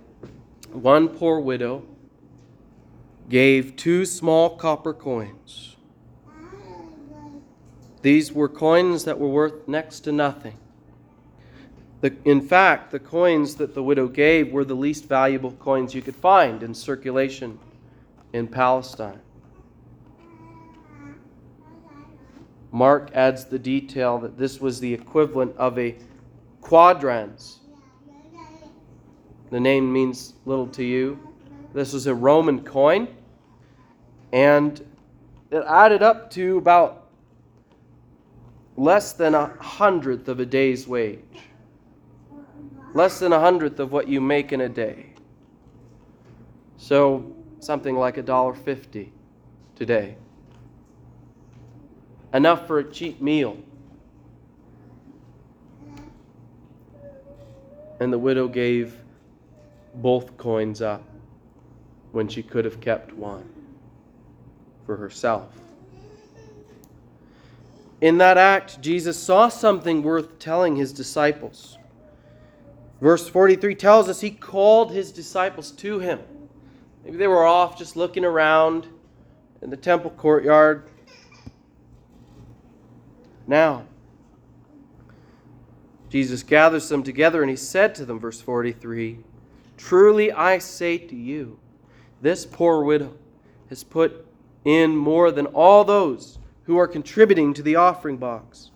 one 0.71 1.07
poor 1.07 1.39
widow 1.39 1.83
gave 3.29 3.75
two 3.75 4.05
small 4.05 4.55
copper 4.57 4.93
coins. 4.93 5.75
These 8.01 8.31
were 8.31 8.49
coins 8.49 9.03
that 9.03 9.19
were 9.19 9.27
worth 9.27 9.67
next 9.67 10.01
to 10.01 10.11
nothing. 10.11 10.57
The, 12.01 12.15
in 12.23 12.41
fact, 12.41 12.91
the 12.91 12.99
coins 12.99 13.55
that 13.55 13.75
the 13.75 13.83
widow 13.83 14.07
gave 14.07 14.51
were 14.51 14.63
the 14.63 14.75
least 14.75 15.05
valuable 15.05 15.51
coins 15.51 15.93
you 15.93 16.01
could 16.01 16.15
find 16.15 16.63
in 16.63 16.73
circulation 16.73 17.59
in 18.31 18.47
Palestine. 18.47 19.19
Mark 22.71 23.11
adds 23.13 23.45
the 23.45 23.59
detail 23.59 24.17
that 24.19 24.37
this 24.37 24.61
was 24.61 24.79
the 24.79 24.93
equivalent 24.93 25.55
of 25.57 25.77
a 25.77 25.95
quadrans 26.61 27.58
the 29.49 29.59
name 29.59 29.91
means 29.91 30.33
little 30.45 30.67
to 30.67 30.83
you. 30.83 31.19
This 31.73 31.93
was 31.93 32.07
a 32.07 32.15
Roman 32.15 32.63
coin, 32.63 33.07
and 34.31 34.79
it 35.51 35.63
added 35.67 36.01
up 36.01 36.31
to 36.31 36.57
about 36.57 37.07
less 38.77 39.13
than 39.13 39.35
a 39.35 39.47
hundredth 39.59 40.27
of 40.27 40.39
a 40.39 40.45
day's 40.45 40.87
wage. 40.87 41.19
Less 42.93 43.19
than 43.19 43.33
a 43.33 43.39
hundredth 43.39 43.79
of 43.79 43.91
what 43.91 44.07
you 44.07 44.19
make 44.21 44.51
in 44.51 44.61
a 44.61 44.69
day. 44.69 45.13
So 46.77 47.35
something 47.59 47.95
like 47.95 48.17
a 48.17 48.23
dollar 48.23 48.53
fifty 48.53 49.11
today. 49.75 50.15
Enough 52.33 52.67
for 52.67 52.79
a 52.79 52.83
cheap 52.83 53.21
meal. 53.21 53.57
And 57.99 58.13
the 58.13 58.19
widow 58.19 58.47
gave 58.47 58.95
both 59.95 60.37
coins 60.37 60.81
up 60.81 61.03
when 62.11 62.27
she 62.27 62.43
could 62.43 62.65
have 62.65 62.79
kept 62.81 63.13
one 63.13 63.47
for 64.85 64.95
herself. 64.95 65.49
In 68.01 68.17
that 68.19 68.37
act, 68.37 68.81
Jesus 68.81 69.21
saw 69.21 69.49
something 69.49 70.03
worth 70.03 70.39
telling 70.39 70.75
his 70.75 70.93
disciples. 70.93 71.77
Verse 73.01 73.27
43 73.27 73.75
tells 73.75 74.09
us 74.09 74.21
he 74.21 74.31
called 74.31 74.91
his 74.91 75.11
disciples 75.11 75.71
to 75.71 75.99
him. 75.99 76.19
Maybe 77.03 77.17
they 77.17 77.27
were 77.27 77.45
off 77.45 77.77
just 77.77 77.95
looking 77.95 78.25
around 78.25 78.87
in 79.61 79.69
the 79.69 79.77
temple 79.77 80.11
courtyard. 80.11 80.89
Now, 83.47 83.85
Jesus 86.09 86.43
gathers 86.43 86.89
them 86.89 87.03
together 87.03 87.41
and 87.41 87.49
he 87.49 87.55
said 87.55 87.95
to 87.95 88.05
them, 88.05 88.19
verse 88.19 88.41
43, 88.41 89.19
Truly 89.79 90.29
I 90.31 90.57
say 90.57 90.97
to 90.97 91.15
you, 91.15 91.57
this 92.21 92.45
poor 92.45 92.83
widow 92.83 93.13
has 93.69 93.81
put 93.81 94.27
in 94.65 94.95
more 94.95 95.31
than 95.31 95.45
all 95.47 95.85
those 95.85 96.37
who 96.65 96.77
are 96.77 96.87
contributing 96.87 97.53
to 97.53 97.63
the 97.63 97.77
offering 97.77 98.17
box. 98.17 98.71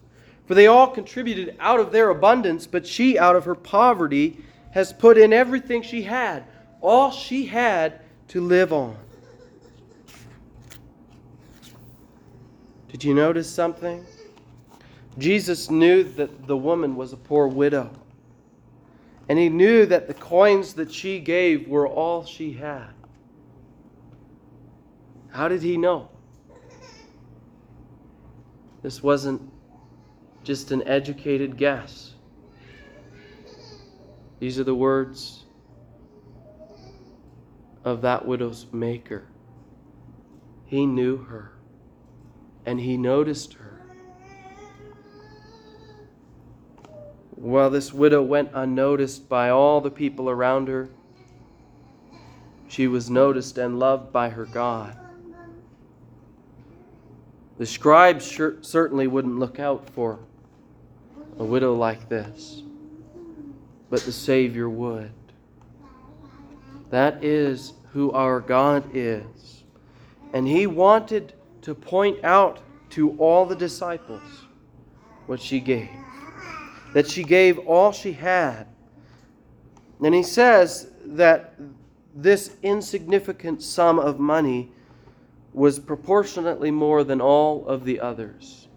For 0.47 0.55
they 0.55 0.65
all 0.67 0.87
contributed 0.87 1.57
out 1.59 1.81
of 1.81 1.91
their 1.91 2.09
abundance, 2.09 2.65
but 2.65 2.87
she, 2.87 3.19
out 3.19 3.35
of 3.35 3.43
her 3.43 3.53
poverty, 3.53 4.37
has 4.71 4.93
put 4.93 5.17
in 5.17 5.33
everything 5.33 5.81
she 5.81 6.03
had, 6.03 6.45
all 6.79 7.11
she 7.11 7.45
had 7.45 7.99
to 8.29 8.39
live 8.39 8.71
on. 8.71 8.95
Did 12.87 13.03
you 13.03 13.13
notice 13.13 13.49
something? 13.49 14.05
Jesus 15.17 15.69
knew 15.69 16.03
that 16.03 16.47
the 16.47 16.57
woman 16.57 16.95
was 16.95 17.11
a 17.11 17.17
poor 17.17 17.47
widow. 17.47 17.91
And 19.29 19.39
he 19.39 19.49
knew 19.49 19.85
that 19.85 20.07
the 20.07 20.13
coins 20.13 20.73
that 20.73 20.91
she 20.91 21.19
gave 21.19 21.67
were 21.67 21.87
all 21.87 22.25
she 22.25 22.53
had. 22.53 22.89
How 25.29 25.47
did 25.47 25.61
he 25.61 25.77
know? 25.77 26.09
This 28.81 29.01
wasn't 29.01 29.41
just 30.43 30.71
an 30.71 30.85
educated 30.85 31.57
guess. 31.57 32.13
These 34.39 34.59
are 34.59 34.65
the 34.65 34.75
words 34.75 35.45
of 37.85 38.01
that 38.01 38.27
widow's 38.27 38.67
maker. 38.73 39.23
He 40.65 40.85
knew 40.85 41.17
her 41.17 41.53
and 42.65 42.79
he 42.79 42.97
noticed 42.97 43.53
her. 43.53 43.62
While 47.35 47.69
this 47.69 47.91
widow 47.91 48.21
went 48.21 48.51
unnoticed 48.53 49.27
by 49.27 49.49
all 49.49 49.81
the 49.81 49.91
people 49.91 50.29
around 50.29 50.67
her, 50.67 50.89
she 52.67 52.87
was 52.87 53.09
noticed 53.09 53.57
and 53.57 53.79
loved 53.79 54.11
by 54.11 54.29
her 54.29 54.45
God. 54.45 54.97
The 57.57 57.65
scribes 57.65 58.25
sure, 58.25 58.55
certainly 58.61 59.07
wouldn't 59.07 59.39
look 59.39 59.59
out 59.59 59.89
for 59.89 60.19
a 61.37 61.43
widow 61.43 61.75
like 61.75 62.09
this, 62.09 62.61
but 63.89 64.01
the 64.01 64.11
Savior 64.11 64.69
would. 64.69 65.11
That 66.89 67.23
is 67.23 67.73
who 67.91 68.11
our 68.11 68.39
God 68.39 68.83
is. 68.93 69.63
And 70.33 70.47
He 70.47 70.67
wanted 70.67 71.33
to 71.61 71.75
point 71.75 72.23
out 72.23 72.59
to 72.91 73.11
all 73.17 73.45
the 73.45 73.55
disciples 73.55 74.21
what 75.25 75.41
she 75.41 75.59
gave 75.59 75.89
that 76.93 77.09
she 77.09 77.23
gave 77.23 77.59
all 77.59 77.91
she 77.91 78.13
had. 78.13 78.67
And 80.03 80.13
he 80.13 80.23
says 80.23 80.91
that 81.05 81.55
this 82.15 82.55
insignificant 82.61 83.61
sum 83.61 83.99
of 83.99 84.19
money 84.19 84.71
was 85.53 85.79
proportionately 85.79 86.71
more 86.71 87.03
than 87.03 87.21
all 87.21 87.67
of 87.67 87.83
the 87.85 87.99
others. 87.99 88.67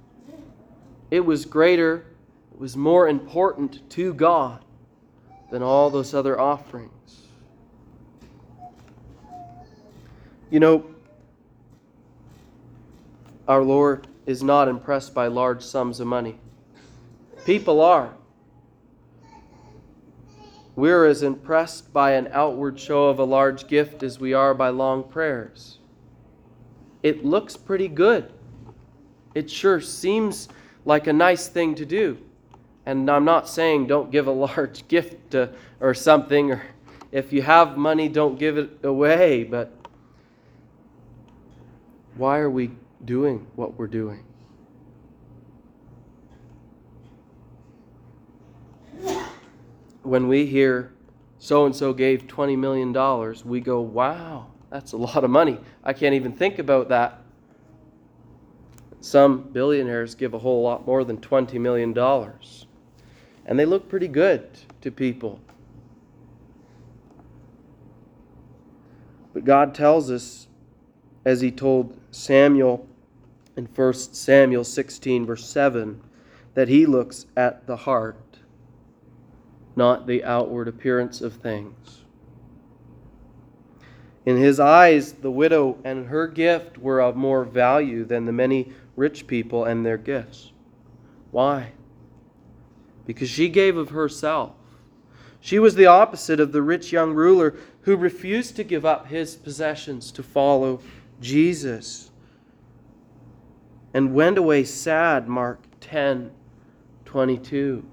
It 1.11 1.21
was 1.21 1.45
greater, 1.45 2.07
it 2.53 2.61
was 2.61 2.77
more 2.77 3.09
important 3.09 3.89
to 3.91 4.13
God 4.13 4.65
than 5.51 5.63
all 5.63 5.91
those 5.91 6.15
other 6.15 6.39
offerings. 6.41 6.93
You 10.51 10.61
know, 10.61 10.87
our 13.49 13.63
Lord 13.63 14.07
is 14.27 14.43
not 14.43 14.69
impressed 14.69 15.15
by 15.15 15.29
large 15.29 15.63
sums 15.63 16.01
of 16.01 16.07
money. 16.07 16.39
People 17.47 17.81
are. 17.81 18.13
We're 20.75 21.07
as 21.07 21.23
impressed 21.23 21.93
by 21.93 22.15
an 22.15 22.29
outward 22.33 22.81
show 22.81 23.05
of 23.07 23.21
a 23.21 23.25
large 23.25 23.69
gift 23.69 24.03
as 24.03 24.19
we 24.19 24.35
are 24.35 24.53
by 24.53 24.71
long 24.71 25.05
prayers. 25.05 25.79
It 27.05 27.25
looks 27.25 27.57
pretty 27.57 27.87
good. 27.87 28.33
It 29.37 29.49
sure 29.49 29.81
seems 29.81 30.49
like 30.85 31.07
a 31.07 31.13
nice 31.13 31.47
thing 31.47 31.77
to 31.77 31.87
do. 31.87 32.19
And 32.85 33.09
I'm 33.09 33.25
not 33.25 33.49
saying 33.49 33.87
don't 33.87 34.11
give 34.11 34.27
a 34.27 34.33
large 34.49 34.89
gift 34.89 35.31
to, 35.31 35.51
or 35.79 35.95
something, 35.95 36.51
or 36.51 36.63
if 37.13 37.33
you 37.33 37.43
have 37.43 37.77
money, 37.77 38.09
don't 38.09 38.41
give 38.41 38.59
it 38.59 38.71
away. 38.83 39.45
But 39.45 39.73
why 42.17 42.39
are 42.39 42.51
we 42.51 42.73
doing 43.05 43.47
what 43.55 43.79
we're 43.79 43.87
doing? 43.87 44.25
When 50.07 50.29
we 50.29 50.47
hear 50.47 50.93
so 51.39 51.67
and 51.67 51.75
so 51.75 51.93
gave 51.93 52.27
$20 52.27 52.57
million, 52.57 52.93
we 53.45 53.61
go, 53.61 53.81
wow, 53.81 54.47
that's 54.71 54.93
a 54.93 54.97
lot 54.97 55.25
of 55.25 55.31
money. 55.31 55.59
I 55.85 55.93
can't 55.93 56.15
even 56.15 56.33
think 56.33 56.59
about 56.59 56.89
that. 56.89 57.23
Some 59.01 59.51
billionaires 59.53 60.15
give 60.15 60.35
a 60.35 60.39
whole 60.39 60.63
lot 60.63 60.87
more 60.87 61.05
than 61.05 61.19
$20 61.19 61.61
million. 61.61 61.97
And 63.45 63.59
they 63.59 63.65
look 63.65 63.89
pretty 63.89 64.09
good 64.09 64.49
to 64.81 64.91
people. 64.91 65.41
But 69.33 69.45
God 69.45 69.75
tells 69.75 70.11
us, 70.11 70.49
as 71.25 71.41
He 71.41 71.51
told 71.51 71.97
Samuel 72.11 72.87
in 73.57 73.67
1 73.67 73.93
Samuel 73.93 74.65
16, 74.65 75.27
verse 75.27 75.45
7, 75.45 76.01
that 76.55 76.69
He 76.69 76.87
looks 76.87 77.27
at 77.37 77.67
the 77.67 77.77
heart 77.77 78.17
not 79.77 80.07
the 80.07 80.25
outward 80.25 80.67
appearance 80.67 81.21
of 81.21 81.35
things. 81.35 82.03
In 84.25 84.37
his 84.37 84.59
eyes, 84.59 85.13
the 85.13 85.31
widow 85.31 85.79
and 85.85 86.07
her 86.07 86.27
gift 86.27 86.79
were 86.79 87.01
of 87.01 87.15
more 87.15 87.45
value 87.45 88.05
than 88.05 88.25
the 88.25 88.33
many 88.33 88.73
rich 88.97 89.27
people 89.27 89.65
and 89.65 89.87
their 89.87 89.99
gifts. 89.99 90.51
Why? 91.31 91.73
Because 93.07 93.29
she 93.29 93.49
gave 93.49 93.77
of 93.77 93.91
herself. 93.91 94.53
She 95.41 95.61
was 95.61 95.77
the 95.77 95.87
opposite 95.87 96.41
of 96.41 96.51
the 96.51 96.63
rich 96.63 96.91
young 96.91 97.13
ruler 97.13 97.55
who 97.83 97.97
refused 97.97 98.57
to 98.57 98.65
give 98.65 98.85
up 98.85 99.07
his 99.07 99.37
possessions 99.37 100.11
to 100.13 100.25
follow 100.25 100.81
Jesus 101.21 102.11
and 103.95 104.13
went 104.13 104.39
away 104.39 104.65
sad, 104.65 105.29
Mark 105.29 105.61
10 105.81 106.33
22. 107.05 107.85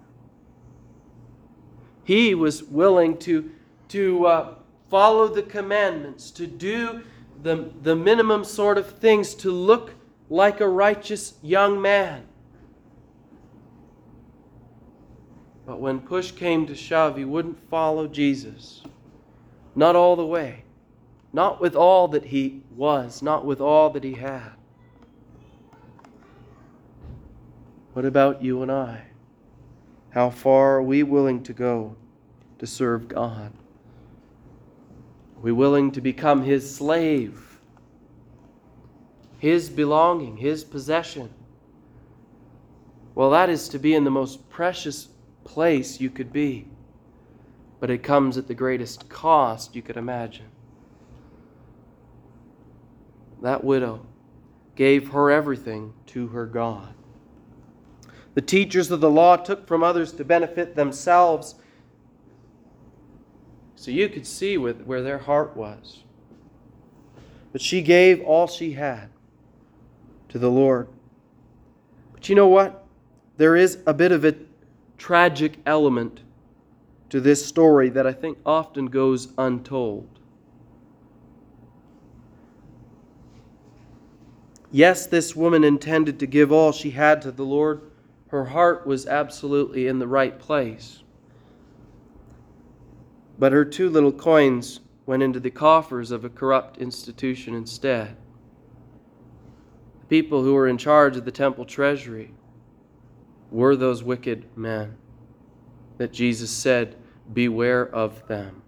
He 2.04 2.36
was 2.36 2.64
willing 2.64 3.18
to, 3.20 3.52
to 3.90 4.26
uh, 4.26 4.56
follow 4.90 5.28
the 5.28 5.44
commandments, 5.44 6.32
to 6.32 6.48
do 6.48 7.04
the, 7.42 7.72
the 7.82 7.96
minimum 7.96 8.44
sort 8.44 8.78
of 8.78 9.00
things, 9.00 9.34
to 9.36 9.52
look 9.52 9.94
like 10.30 10.62
a 10.62 10.68
righteous 10.68 11.36
young 11.42 11.82
man. 11.82 12.26
But 15.66 15.80
when 15.80 16.02
push 16.02 16.32
came 16.32 16.68
to 16.68 16.76
shove, 16.76 17.18
he 17.18 17.26
wouldn't 17.26 17.70
follow 17.70 18.08
Jesus. 18.08 18.82
Not 19.76 19.96
all 19.96 20.16
the 20.16 20.26
way. 20.26 20.64
Not 21.32 21.62
with 21.62 21.76
all 21.76 22.08
that 22.10 22.26
he 22.26 22.62
was, 22.76 23.22
not 23.22 23.46
with 23.46 23.60
all 23.62 23.90
that 23.92 24.04
he 24.04 24.14
had. 24.14 24.52
What 27.94 28.06
about 28.06 28.44
you 28.44 28.62
and 28.62 28.72
I? 28.72 29.04
How 30.14 30.30
far 30.30 30.76
are 30.76 30.84
we 30.84 31.02
willing 31.02 31.42
to 31.44 31.54
go 31.54 31.96
to 32.60 32.68
serve 32.68 33.08
God? 33.08 33.52
Are 35.36 35.42
we 35.42 35.52
willing 35.52 35.92
to 35.94 36.02
become 36.02 36.44
His 36.44 36.76
slave, 36.76 37.60
His 39.40 39.72
belonging, 39.72 40.38
His 40.38 40.64
possession? 40.64 41.34
Well, 43.16 43.32
that 43.32 43.50
is 43.50 43.68
to 43.70 43.80
be 43.80 43.96
in 43.96 44.04
the 44.04 44.12
most 44.12 44.48
precious 44.52 45.08
place 45.44 46.00
you 46.00 46.12
could 46.12 46.32
be, 46.32 46.68
but 47.80 47.90
it 47.90 48.04
comes 48.04 48.38
at 48.38 48.48
the 48.48 48.54
greatest 48.54 49.10
cost 49.10 49.76
you 49.76 49.82
could 49.82 49.98
imagine. 49.98 50.46
That 53.42 53.64
widow 53.64 54.06
gave 54.76 55.10
her 55.10 55.32
everything 55.32 55.94
to 56.08 56.28
her 56.28 56.46
God. 56.46 56.94
The 58.34 58.42
teachers 58.42 58.90
of 58.90 59.00
the 59.00 59.10
law 59.10 59.38
took 59.38 59.68
from 59.68 59.84
others 59.84 60.12
to 60.14 60.26
benefit 60.26 60.76
themselves. 60.76 61.56
So 63.76 63.92
you 63.92 64.10
could 64.10 64.26
see 64.26 64.58
where 64.58 65.02
their 65.02 65.20
heart 65.20 65.56
was. 65.56 66.04
But 67.52 67.62
she 67.62 67.82
gave 67.82 68.22
all 68.22 68.48
she 68.48 68.74
had 68.74 69.10
to 70.30 70.40
the 70.40 70.50
Lord. 70.50 70.88
But 72.14 72.28
you 72.28 72.36
know 72.36 72.48
what? 72.48 72.86
There 73.38 73.56
is 73.56 73.78
a 73.86 73.94
bit 73.94 74.12
of 74.12 74.26
a 74.26 74.36
tragic 74.98 75.60
element 75.66 76.22
to 77.10 77.22
this 77.22 77.46
story 77.46 77.90
that 77.90 78.08
I 78.08 78.14
think 78.14 78.40
often 78.44 78.88
goes 78.88 79.28
untold. 79.38 80.08
Yes, 84.72 85.06
this 85.06 85.36
woman 85.36 85.64
intended 85.64 86.20
to 86.20 86.26
give 86.26 86.52
all 86.52 86.72
she 86.72 86.90
had 86.90 87.22
to 87.22 87.32
the 87.32 87.46
Lord 87.46 87.82
her 88.34 88.46
heart 88.46 88.88
was 88.88 89.06
absolutely 89.06 89.86
in 89.86 90.00
the 90.00 90.08
right 90.08 90.40
place. 90.40 91.04
But 93.38 93.52
her 93.52 93.64
two 93.64 93.92
little 93.92 94.12
coins 94.12 94.80
went 95.06 95.22
into 95.22 95.40
the 95.40 95.52
coffers 95.52 96.10
of 96.10 96.26
a 96.26 96.30
corrupt 96.30 96.80
institution 96.80 97.54
instead. 97.54 98.18
The 100.00 100.08
people 100.08 100.42
who 100.42 100.56
were 100.56 100.68
in 100.68 100.80
charge 100.80 101.16
of 101.16 101.26
the 101.26 101.32
temple 101.32 101.66
treasury 101.66 102.34
were 103.52 103.76
those 103.76 104.04
wicked 104.04 104.58
men 104.58 104.98
that 106.00 106.12
Jesus 106.12 106.50
said, 106.50 106.96
Beware 107.32 107.88
of 107.88 108.28
them. 108.28 108.63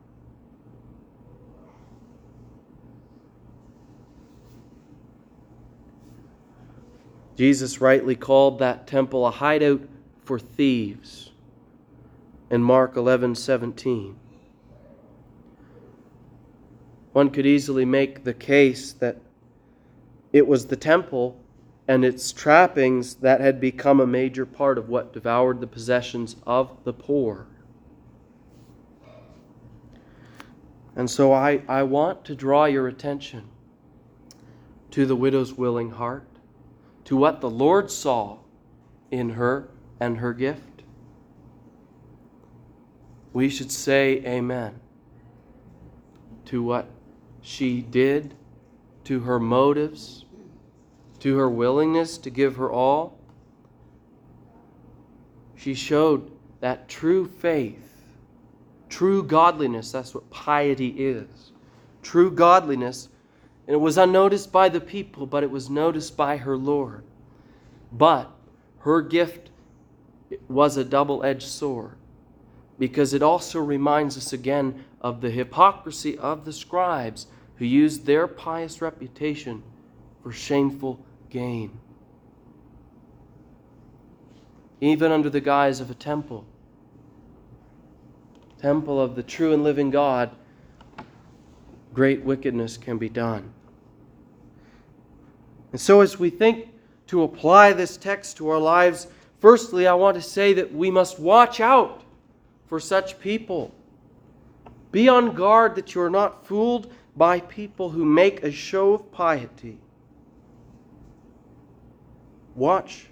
Jesus 7.35 7.81
rightly 7.81 8.15
called 8.15 8.59
that 8.59 8.87
temple 8.87 9.25
a 9.27 9.31
hideout 9.31 9.81
for 10.23 10.39
thieves 10.39 11.31
in 12.49 12.63
Mark 12.63 12.95
11 12.95 13.35
17. 13.35 14.17
One 17.13 17.29
could 17.29 17.45
easily 17.45 17.85
make 17.85 18.23
the 18.23 18.33
case 18.33 18.91
that 18.93 19.21
it 20.33 20.45
was 20.47 20.67
the 20.67 20.75
temple 20.75 21.39
and 21.87 22.03
its 22.03 22.31
trappings 22.31 23.15
that 23.15 23.39
had 23.39 23.61
become 23.61 23.99
a 23.99 24.07
major 24.07 24.45
part 24.45 24.77
of 24.77 24.89
what 24.89 25.13
devoured 25.13 25.61
the 25.61 25.67
possessions 25.67 26.35
of 26.45 26.83
the 26.83 26.93
poor. 26.93 27.47
And 30.95 31.09
so 31.09 31.31
I, 31.31 31.61
I 31.67 31.83
want 31.83 32.25
to 32.25 32.35
draw 32.35 32.65
your 32.65 32.87
attention 32.87 33.43
to 34.91 35.05
the 35.05 35.15
widow's 35.15 35.53
willing 35.53 35.91
heart, 35.91 36.27
to 37.05 37.15
what 37.15 37.41
the 37.41 37.49
Lord 37.49 37.89
saw 37.89 38.37
in 39.11 39.31
her 39.31 39.69
and 39.99 40.17
her 40.17 40.33
gift. 40.33 40.83
We 43.33 43.49
should 43.49 43.71
say 43.71 44.23
amen 44.25 44.79
to 46.45 46.63
what 46.63 46.87
she 47.41 47.81
did, 47.81 48.33
to 49.05 49.21
her 49.21 49.39
motives, 49.39 50.25
to 51.19 51.37
her 51.37 51.49
willingness 51.49 52.17
to 52.19 52.29
give 52.29 52.55
her 52.57 52.71
all. 52.71 53.17
She 55.55 55.73
showed 55.73 56.31
that 56.59 56.87
true 56.87 57.27
faith 57.27 57.85
True 58.89 59.23
godliness, 59.23 59.91
that's 59.91 60.13
what 60.13 60.29
piety 60.29 60.87
is. 60.87 61.51
True 62.01 62.31
godliness, 62.31 63.09
and 63.67 63.73
it 63.73 63.79
was 63.79 63.97
unnoticed 63.97 64.51
by 64.51 64.69
the 64.69 64.79
people, 64.79 65.25
but 65.25 65.43
it 65.43 65.49
was 65.49 65.69
noticed 65.69 66.15
by 66.15 66.37
her 66.37 66.55
Lord. 66.55 67.03
But 67.91 68.31
her 68.79 69.01
gift 69.01 69.49
was 70.47 70.77
a 70.77 70.83
double 70.83 71.23
edged 71.23 71.47
sword 71.47 71.95
because 72.77 73.13
it 73.13 73.23
also 73.23 73.59
reminds 73.59 74.17
us 74.17 74.33
again 74.33 74.83
of 75.01 75.21
the 75.21 75.31
hypocrisy 75.31 76.17
of 76.17 76.45
the 76.45 76.53
scribes 76.53 77.27
who 77.55 77.65
used 77.65 78.05
their 78.05 78.27
pious 78.27 78.81
reputation 78.81 79.63
for 80.21 80.31
shameful 80.31 81.03
gain. 81.29 81.79
Even 84.81 85.11
under 85.11 85.29
the 85.29 85.41
guise 85.41 85.79
of 85.79 85.89
a 85.89 85.95
temple, 85.95 86.45
temple 88.61 89.01
of 89.01 89.15
the 89.15 89.23
true 89.23 89.53
and 89.53 89.63
living 89.63 89.89
God, 89.89 90.31
great 91.93 92.23
wickedness 92.23 92.77
can 92.77 92.97
be 92.97 93.09
done. 93.09 93.54
And 95.75 95.81
so, 95.81 95.99
as 95.99 96.17
we 96.17 96.29
think 96.29 96.69
to 97.07 97.23
apply 97.23 97.73
this 97.73 97.97
text 97.97 98.37
to 98.37 98.47
our 98.47 98.59
lives, 98.59 99.07
firstly, 99.41 99.87
I 99.87 99.93
want 99.93 100.15
to 100.15 100.21
say 100.21 100.53
that 100.53 100.73
we 100.73 100.89
must 100.89 101.19
watch 101.19 101.59
out 101.59 102.01
for 102.65 102.79
such 102.79 103.19
people. 103.19 103.75
Be 104.93 105.09
on 105.09 105.35
guard 105.35 105.75
that 105.75 105.93
you 105.93 105.99
are 105.99 106.09
not 106.09 106.47
fooled 106.47 106.93
by 107.17 107.41
people 107.41 107.89
who 107.89 108.05
make 108.05 108.41
a 108.41 108.53
show 108.53 108.93
of 108.93 109.11
piety. 109.11 109.77
Watch 112.55 113.07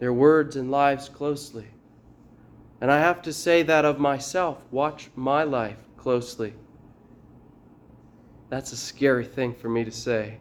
their 0.00 0.12
words 0.12 0.56
and 0.56 0.70
lives 0.70 1.08
closely. 1.08 1.68
And 2.82 2.92
I 2.92 2.98
have 2.98 3.22
to 3.22 3.32
say 3.32 3.62
that 3.62 3.86
of 3.86 3.98
myself. 3.98 4.58
Watch 4.70 5.08
my 5.16 5.44
life 5.44 5.78
closely. 5.96 6.52
That's 8.50 8.72
a 8.72 8.76
scary 8.76 9.24
thing 9.24 9.54
for 9.54 9.70
me 9.70 9.82
to 9.82 9.90
say. 9.90 10.36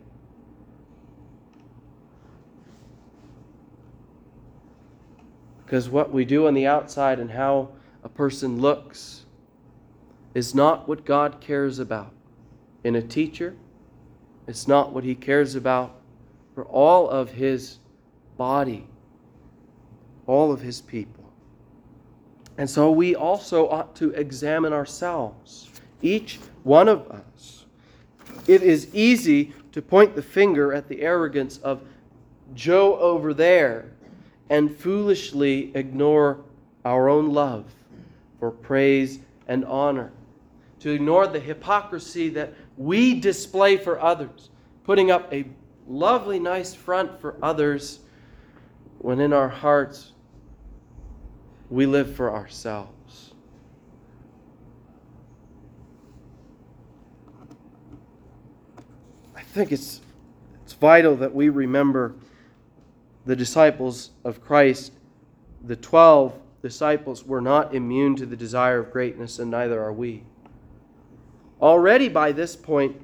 Because 5.71 5.87
what 5.87 6.11
we 6.11 6.25
do 6.25 6.47
on 6.47 6.53
the 6.53 6.67
outside 6.67 7.17
and 7.17 7.31
how 7.31 7.69
a 8.03 8.09
person 8.09 8.59
looks 8.59 9.23
is 10.33 10.53
not 10.53 10.85
what 10.85 11.05
God 11.05 11.39
cares 11.39 11.79
about. 11.79 12.11
In 12.83 12.97
a 12.97 13.01
teacher, 13.01 13.55
it's 14.47 14.67
not 14.67 14.91
what 14.91 15.05
he 15.05 15.15
cares 15.15 15.55
about 15.55 15.95
for 16.53 16.65
all 16.65 17.09
of 17.09 17.31
his 17.31 17.77
body, 18.35 18.85
all 20.27 20.51
of 20.51 20.59
his 20.59 20.81
people. 20.81 21.31
And 22.57 22.69
so 22.69 22.91
we 22.91 23.15
also 23.15 23.69
ought 23.69 23.95
to 23.95 24.09
examine 24.09 24.73
ourselves, 24.73 25.69
each 26.01 26.41
one 26.63 26.89
of 26.89 27.09
us. 27.09 27.65
It 28.45 28.61
is 28.61 28.93
easy 28.93 29.53
to 29.71 29.81
point 29.81 30.17
the 30.17 30.21
finger 30.21 30.73
at 30.73 30.89
the 30.89 31.01
arrogance 31.01 31.59
of 31.59 31.81
Joe 32.53 32.99
over 32.99 33.33
there 33.33 33.91
and 34.51 34.69
foolishly 34.77 35.71
ignore 35.75 36.41
our 36.83 37.07
own 37.07 37.31
love 37.31 37.63
for 38.37 38.51
praise 38.51 39.19
and 39.47 39.63
honor, 39.63 40.11
to 40.81 40.89
ignore 40.89 41.25
the 41.25 41.39
hypocrisy 41.39 42.27
that 42.27 42.53
we 42.75 43.17
display 43.17 43.77
for 43.77 43.99
others, 44.01 44.49
putting 44.83 45.09
up 45.09 45.31
a 45.33 45.45
lovely, 45.87 46.37
nice 46.37 46.73
front 46.73 47.17
for 47.21 47.37
others 47.41 48.01
when 48.97 49.21
in 49.21 49.31
our 49.31 49.47
hearts 49.47 50.11
we 51.69 51.85
live 51.85 52.13
for 52.13 52.29
ourselves. 52.29 53.33
I 59.33 59.43
think 59.43 59.71
it's, 59.71 60.01
it's 60.65 60.73
vital 60.73 61.15
that 61.15 61.33
we 61.33 61.47
remember 61.47 62.15
the 63.25 63.35
disciples 63.35 64.11
of 64.23 64.43
Christ, 64.43 64.93
the 65.63 65.75
12 65.75 66.33
disciples, 66.61 67.25
were 67.25 67.41
not 67.41 67.75
immune 67.75 68.15
to 68.17 68.25
the 68.25 68.35
desire 68.35 68.79
of 68.79 68.91
greatness, 68.91 69.39
and 69.39 69.51
neither 69.51 69.81
are 69.81 69.93
we. 69.93 70.23
Already 71.61 72.09
by 72.09 72.31
this 72.31 72.55
point, 72.55 72.95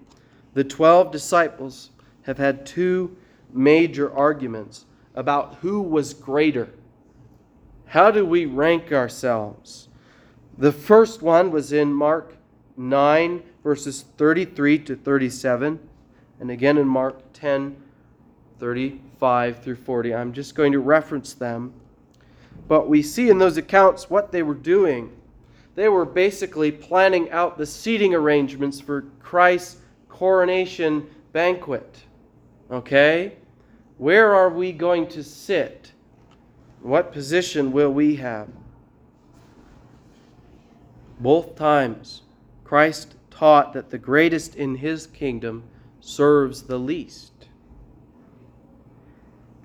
the 0.54 0.64
12 0.64 1.12
disciples 1.12 1.92
have 2.24 2.38
had 2.38 2.66
two 2.66 3.16
major 3.54 4.12
arguments 4.14 4.86
about 5.16 5.56
who 5.62 5.82
was 5.82 6.14
greater 6.14 6.70
how 7.88 8.12
do 8.12 8.26
we 8.26 8.46
rank 8.46 8.92
ourselves? 8.92 9.88
The 10.58 10.74
first 10.74 11.22
one 11.22 11.52
was 11.52 11.72
in 11.72 11.94
Mark 11.94 12.36
9, 12.76 13.44
verses 13.64 14.04
33 14.18 14.80
to 14.80 14.96
37, 14.96 15.80
and 16.40 16.52
again 16.52 16.78
in 16.78 16.88
Mark 16.88 17.22
10, 17.34 17.78
35 18.60 19.63
through 19.63 19.76
40. 19.76 20.13
I'm 20.13 20.34
just 20.34 20.56
going 20.56 20.72
to 20.72 20.80
reference 20.80 21.34
them. 21.34 21.74
But 22.67 22.89
we 22.89 23.02
see 23.02 23.30
in 23.30 23.38
those 23.38 23.58
accounts 23.58 24.10
what 24.10 24.32
they 24.32 24.43
were 24.43 24.54
doing. 24.54 25.12
They 25.76 25.89
were 25.89 26.06
basically 26.06 26.72
planning 26.72 27.30
out 27.32 27.58
the 27.58 27.65
seating 27.65 28.13
arrangements 28.13 28.82
for 28.82 29.06
Christ's 29.20 29.78
coronation 30.10 31.08
banquet. 31.34 32.04
Okay? 32.72 33.34
Where 33.98 34.34
are 34.34 34.50
we 34.50 34.72
going 34.72 35.08
to 35.10 35.24
sit? 35.24 35.91
What 36.82 37.12
position 37.12 37.72
will 37.72 37.91
we 37.91 38.15
have? 38.17 38.50
Both 41.20 41.56
times, 41.56 42.24
Christ 42.63 43.15
taught 43.30 43.74
that 43.74 43.89
the 43.89 43.98
greatest 43.98 44.56
in 44.56 44.76
his 44.76 45.08
kingdom 45.08 45.63
serves 46.00 46.63
the 46.63 46.78
least. 46.78 47.37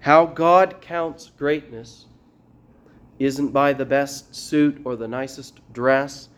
How 0.03 0.27
God 0.27 0.81
counts 0.81 1.31
greatness 1.37 2.07
isn't 3.19 3.53
by 3.53 3.73
the 3.73 3.85
best 3.85 4.35
suit 4.35 4.81
or 4.85 4.95
the 4.95 5.09
nicest 5.09 5.61
dress. 5.73 6.29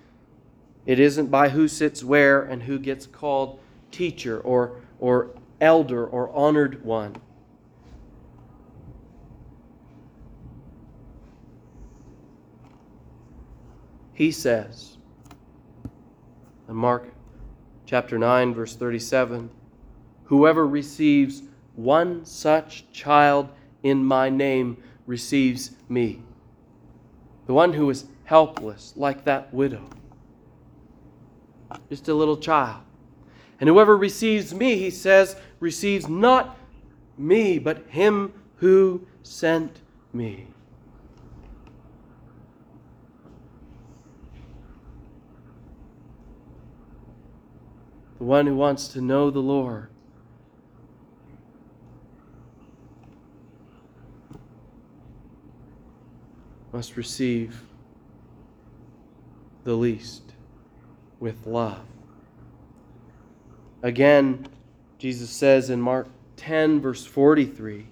It 0.86 0.98
isn't 0.98 1.30
by 1.30 1.50
who 1.50 1.68
sits 1.68 2.02
where 2.02 2.42
and 2.42 2.62
who 2.62 2.78
gets 2.78 3.06
called 3.06 3.60
teacher 3.90 4.40
or, 4.40 4.80
or 4.98 5.30
elder 5.60 6.06
or 6.06 6.30
honored 6.30 6.84
one. 6.84 7.16
he 14.14 14.30
says 14.30 14.96
in 16.68 16.74
Mark 16.74 17.12
chapter 17.84 18.16
9, 18.16 18.54
verse 18.54 18.74
37 18.76 19.50
Whoever 20.24 20.66
receives 20.66 21.42
one 21.76 22.24
such 22.24 22.90
child 22.92 23.48
in 23.82 24.04
my 24.04 24.30
name 24.30 24.82
receives 25.06 25.72
me. 25.88 26.22
The 27.46 27.54
one 27.54 27.72
who 27.72 27.90
is 27.90 28.06
helpless, 28.24 28.94
like 28.96 29.24
that 29.24 29.52
widow. 29.52 29.84
Just 31.88 32.08
a 32.08 32.14
little 32.14 32.36
child. 32.36 32.82
And 33.60 33.68
whoever 33.68 33.96
receives 33.96 34.54
me, 34.54 34.76
he 34.76 34.90
says, 34.90 35.36
receives 35.60 36.08
not 36.08 36.56
me, 37.18 37.58
but 37.58 37.86
him 37.88 38.32
who 38.56 39.06
sent 39.22 39.80
me. 40.12 40.48
the 48.24 48.28
one 48.28 48.46
who 48.46 48.56
wants 48.56 48.88
to 48.88 49.02
know 49.02 49.30
the 49.30 49.38
Lord. 49.38 49.90
Must 56.74 56.96
receive 56.96 57.62
the 59.62 59.72
least 59.72 60.32
with 61.20 61.46
love. 61.46 61.86
Again, 63.84 64.48
Jesus 64.98 65.30
says 65.30 65.70
in 65.70 65.80
Mark 65.80 66.08
10, 66.34 66.80
verse 66.80 67.06
43 67.06 67.86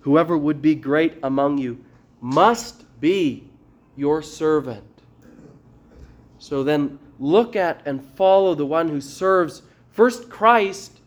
Whoever 0.00 0.36
would 0.36 0.60
be 0.60 0.74
great 0.74 1.14
among 1.22 1.56
you 1.56 1.82
must 2.20 2.84
be 3.00 3.48
your 3.96 4.20
servant. 4.20 4.84
So 6.38 6.62
then, 6.62 6.98
look 7.18 7.56
at 7.56 7.80
and 7.86 8.04
follow 8.16 8.54
the 8.54 8.66
one 8.66 8.88
who 8.88 9.00
serves 9.00 9.62
first 9.92 10.28
Christ 10.28 11.00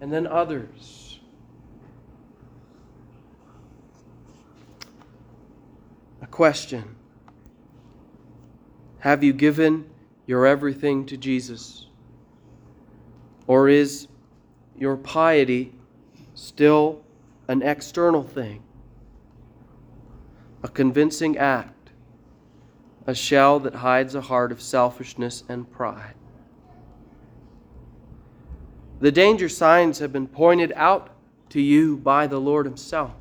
and 0.00 0.10
then 0.10 0.26
others. 0.26 1.06
A 6.22 6.25
question 6.36 6.94
Have 8.98 9.24
you 9.24 9.32
given 9.32 9.88
your 10.26 10.46
everything 10.46 11.06
to 11.06 11.16
Jesus? 11.16 11.86
Or 13.46 13.70
is 13.70 14.08
your 14.76 14.98
piety 14.98 15.72
still 16.34 17.02
an 17.48 17.62
external 17.62 18.22
thing? 18.22 18.62
A 20.62 20.68
convincing 20.68 21.38
act, 21.38 21.88
a 23.06 23.14
shell 23.14 23.58
that 23.60 23.76
hides 23.76 24.14
a 24.14 24.20
heart 24.20 24.52
of 24.52 24.60
selfishness 24.60 25.42
and 25.48 25.70
pride. 25.72 26.16
The 29.00 29.10
danger 29.10 29.48
signs 29.48 30.00
have 30.00 30.12
been 30.12 30.28
pointed 30.28 30.74
out 30.76 31.16
to 31.48 31.62
you 31.62 31.96
by 31.96 32.26
the 32.26 32.38
Lord 32.38 32.66
Himself. 32.66 33.14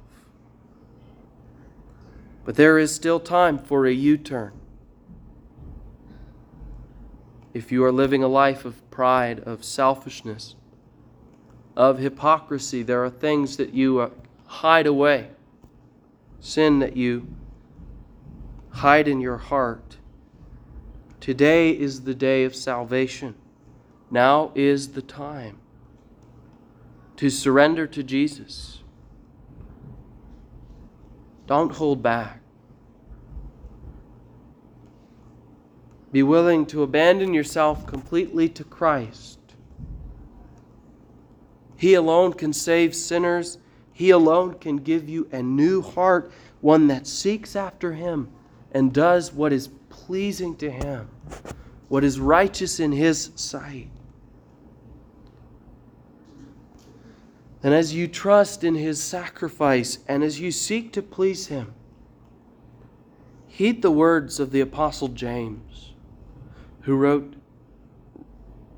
But 2.46 2.56
there 2.56 2.78
is 2.78 2.94
still 2.94 3.20
time 3.20 3.58
for 3.58 3.86
a 3.86 3.92
U 3.92 4.18
turn. 4.18 4.54
If 7.54 7.72
you 7.72 7.84
are 7.84 7.92
living 7.92 8.22
a 8.24 8.28
life 8.28 8.66
of 8.66 8.90
pride, 8.92 9.40
of 9.40 9.64
selfishness, 9.64 10.56
of 11.76 11.98
hypocrisy, 11.98 12.84
there 12.84 13.04
are 13.04 13.10
things 13.10 13.58
that 13.58 13.74
you 13.74 14.00
uh, 14.00 14.10
hide 14.46 14.86
away, 14.86 15.30
sin 16.40 16.80
that 16.80 16.96
you 16.96 17.28
hide 18.70 19.08
in 19.08 19.22
your 19.22 19.38
heart. 19.38 19.98
Today 21.20 21.72
is 21.72 22.04
the 22.04 22.14
day 22.14 22.44
of 22.44 22.56
salvation. 22.56 23.36
Now 24.12 24.52
is 24.54 24.90
the 24.90 25.02
time 25.02 25.58
to 27.18 27.30
surrender 27.30 27.88
to 27.88 28.04
Jesus. 28.04 28.84
Don't 31.48 31.72
hold 31.72 32.02
back. 32.02 32.42
Be 36.12 36.24
willing 36.24 36.66
to 36.68 36.82
abandon 36.82 37.34
yourself 37.34 37.86
completely 37.86 38.48
to 38.50 38.64
Christ. 38.64 39.40
He 41.76 41.94
alone 41.94 42.34
can 42.34 42.54
save 42.54 42.96
sinners. 42.96 43.58
He 43.92 44.10
alone 44.10 44.56
can 44.60 44.78
give 44.78 45.10
you 45.10 45.28
a 45.32 45.44
new 45.44 45.82
heart, 45.82 46.32
one 46.62 46.88
that 46.88 47.06
seeks 47.06 47.56
after 47.56 47.94
Him 47.94 48.30
and 48.72 48.94
does 48.94 49.34
what 49.34 49.54
is 49.54 49.70
pleasing 49.90 50.56
to 50.58 50.70
Him, 50.72 51.10
what 51.90 52.04
is 52.04 52.20
righteous 52.20 52.80
in 52.80 52.92
His 52.92 53.32
sight. 53.36 53.90
And 57.66 57.74
as 57.74 57.96
you 57.96 58.08
trust 58.08 58.64
in 58.64 58.76
His 58.76 59.02
sacrifice 59.02 59.98
and 60.08 60.24
as 60.24 60.40
you 60.40 60.52
seek 60.52 60.94
to 60.94 61.02
please 61.02 61.48
Him, 61.48 61.74
heed 63.48 63.82
the 63.82 63.90
words 63.90 64.40
of 64.40 64.52
the 64.52 64.62
Apostle 64.62 65.08
James, 65.08 65.94
who 66.82 66.96
wrote, 66.96 67.34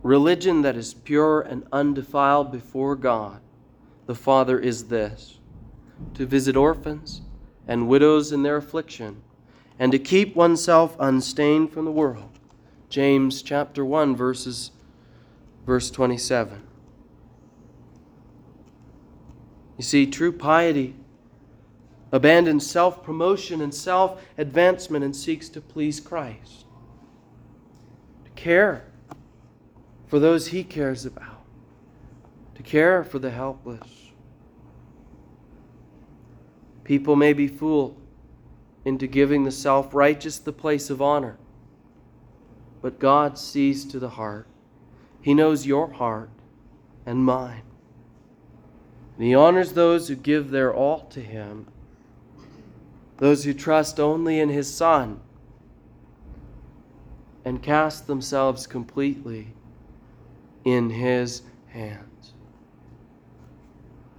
Religion 0.04 0.62
that 0.62 0.78
is 0.78 0.93
pure 0.93 1.41
and 1.41 1.67
undefiled 1.73 2.50
before 2.50 2.95
God 2.95 3.41
the 4.06 4.15
Father 4.15 4.58
is 4.58 4.86
this 4.86 5.39
to 6.13 6.26
visit 6.26 6.56
orphans 6.56 7.23
and 7.67 7.89
widows 7.89 8.32
in 8.32 8.43
their 8.43 8.56
affliction, 8.56 9.21
and 9.78 9.91
to 9.91 10.00
keep 10.00 10.34
oneself 10.34 10.95
unstained 10.97 11.73
from 11.73 11.84
the 11.84 11.91
world. 11.91 12.39
James 12.88 13.41
chapter 13.41 13.84
1 13.84 14.15
verses 14.15 14.71
verse 15.65 15.91
27. 15.91 16.66
You 19.77 19.83
see, 19.83 20.07
true 20.07 20.31
piety 20.31 20.95
abandons 22.11 22.65
self 22.65 23.03
promotion 23.03 23.61
and 23.61 23.73
self 23.73 24.23
advancement 24.37 25.03
and 25.03 25.15
seeks 25.15 25.49
to 25.49 25.61
please 25.61 25.99
Christ, 25.99 26.65
to 28.25 28.31
care 28.31 28.85
for 30.07 30.19
those 30.19 30.47
he 30.47 30.63
cares 30.63 31.05
about, 31.05 31.45
to 32.55 32.63
care 32.63 33.03
for 33.03 33.19
the 33.19 33.31
helpless. 33.31 34.11
People 36.83 37.17
may 37.17 37.33
be 37.33 37.47
fooled 37.47 38.01
into 38.85 39.05
giving 39.05 39.43
the 39.43 39.51
self 39.51 39.93
righteous 39.93 40.39
the 40.39 40.53
place 40.53 40.89
of 40.89 41.01
honor, 41.01 41.37
but 42.81 42.99
God 42.99 43.37
sees 43.37 43.85
to 43.85 43.99
the 43.99 44.09
heart. 44.09 44.47
He 45.21 45.33
knows 45.33 45.67
your 45.67 45.91
heart 45.91 46.29
and 47.05 47.25
mine. 47.25 47.66
And 49.17 49.25
He 49.25 49.34
honors 49.34 49.73
those 49.73 50.08
who 50.08 50.15
give 50.15 50.51
their 50.51 50.73
all 50.73 51.01
to 51.08 51.19
Him, 51.19 51.67
those 53.17 53.43
who 53.43 53.53
trust 53.53 53.99
only 53.99 54.39
in 54.39 54.49
His 54.49 54.71
Son 54.71 55.19
and 57.43 57.63
cast 57.63 58.06
themselves 58.06 58.67
completely 58.67 59.53
in 60.63 60.91
His 60.91 61.41
hands. 61.67 62.16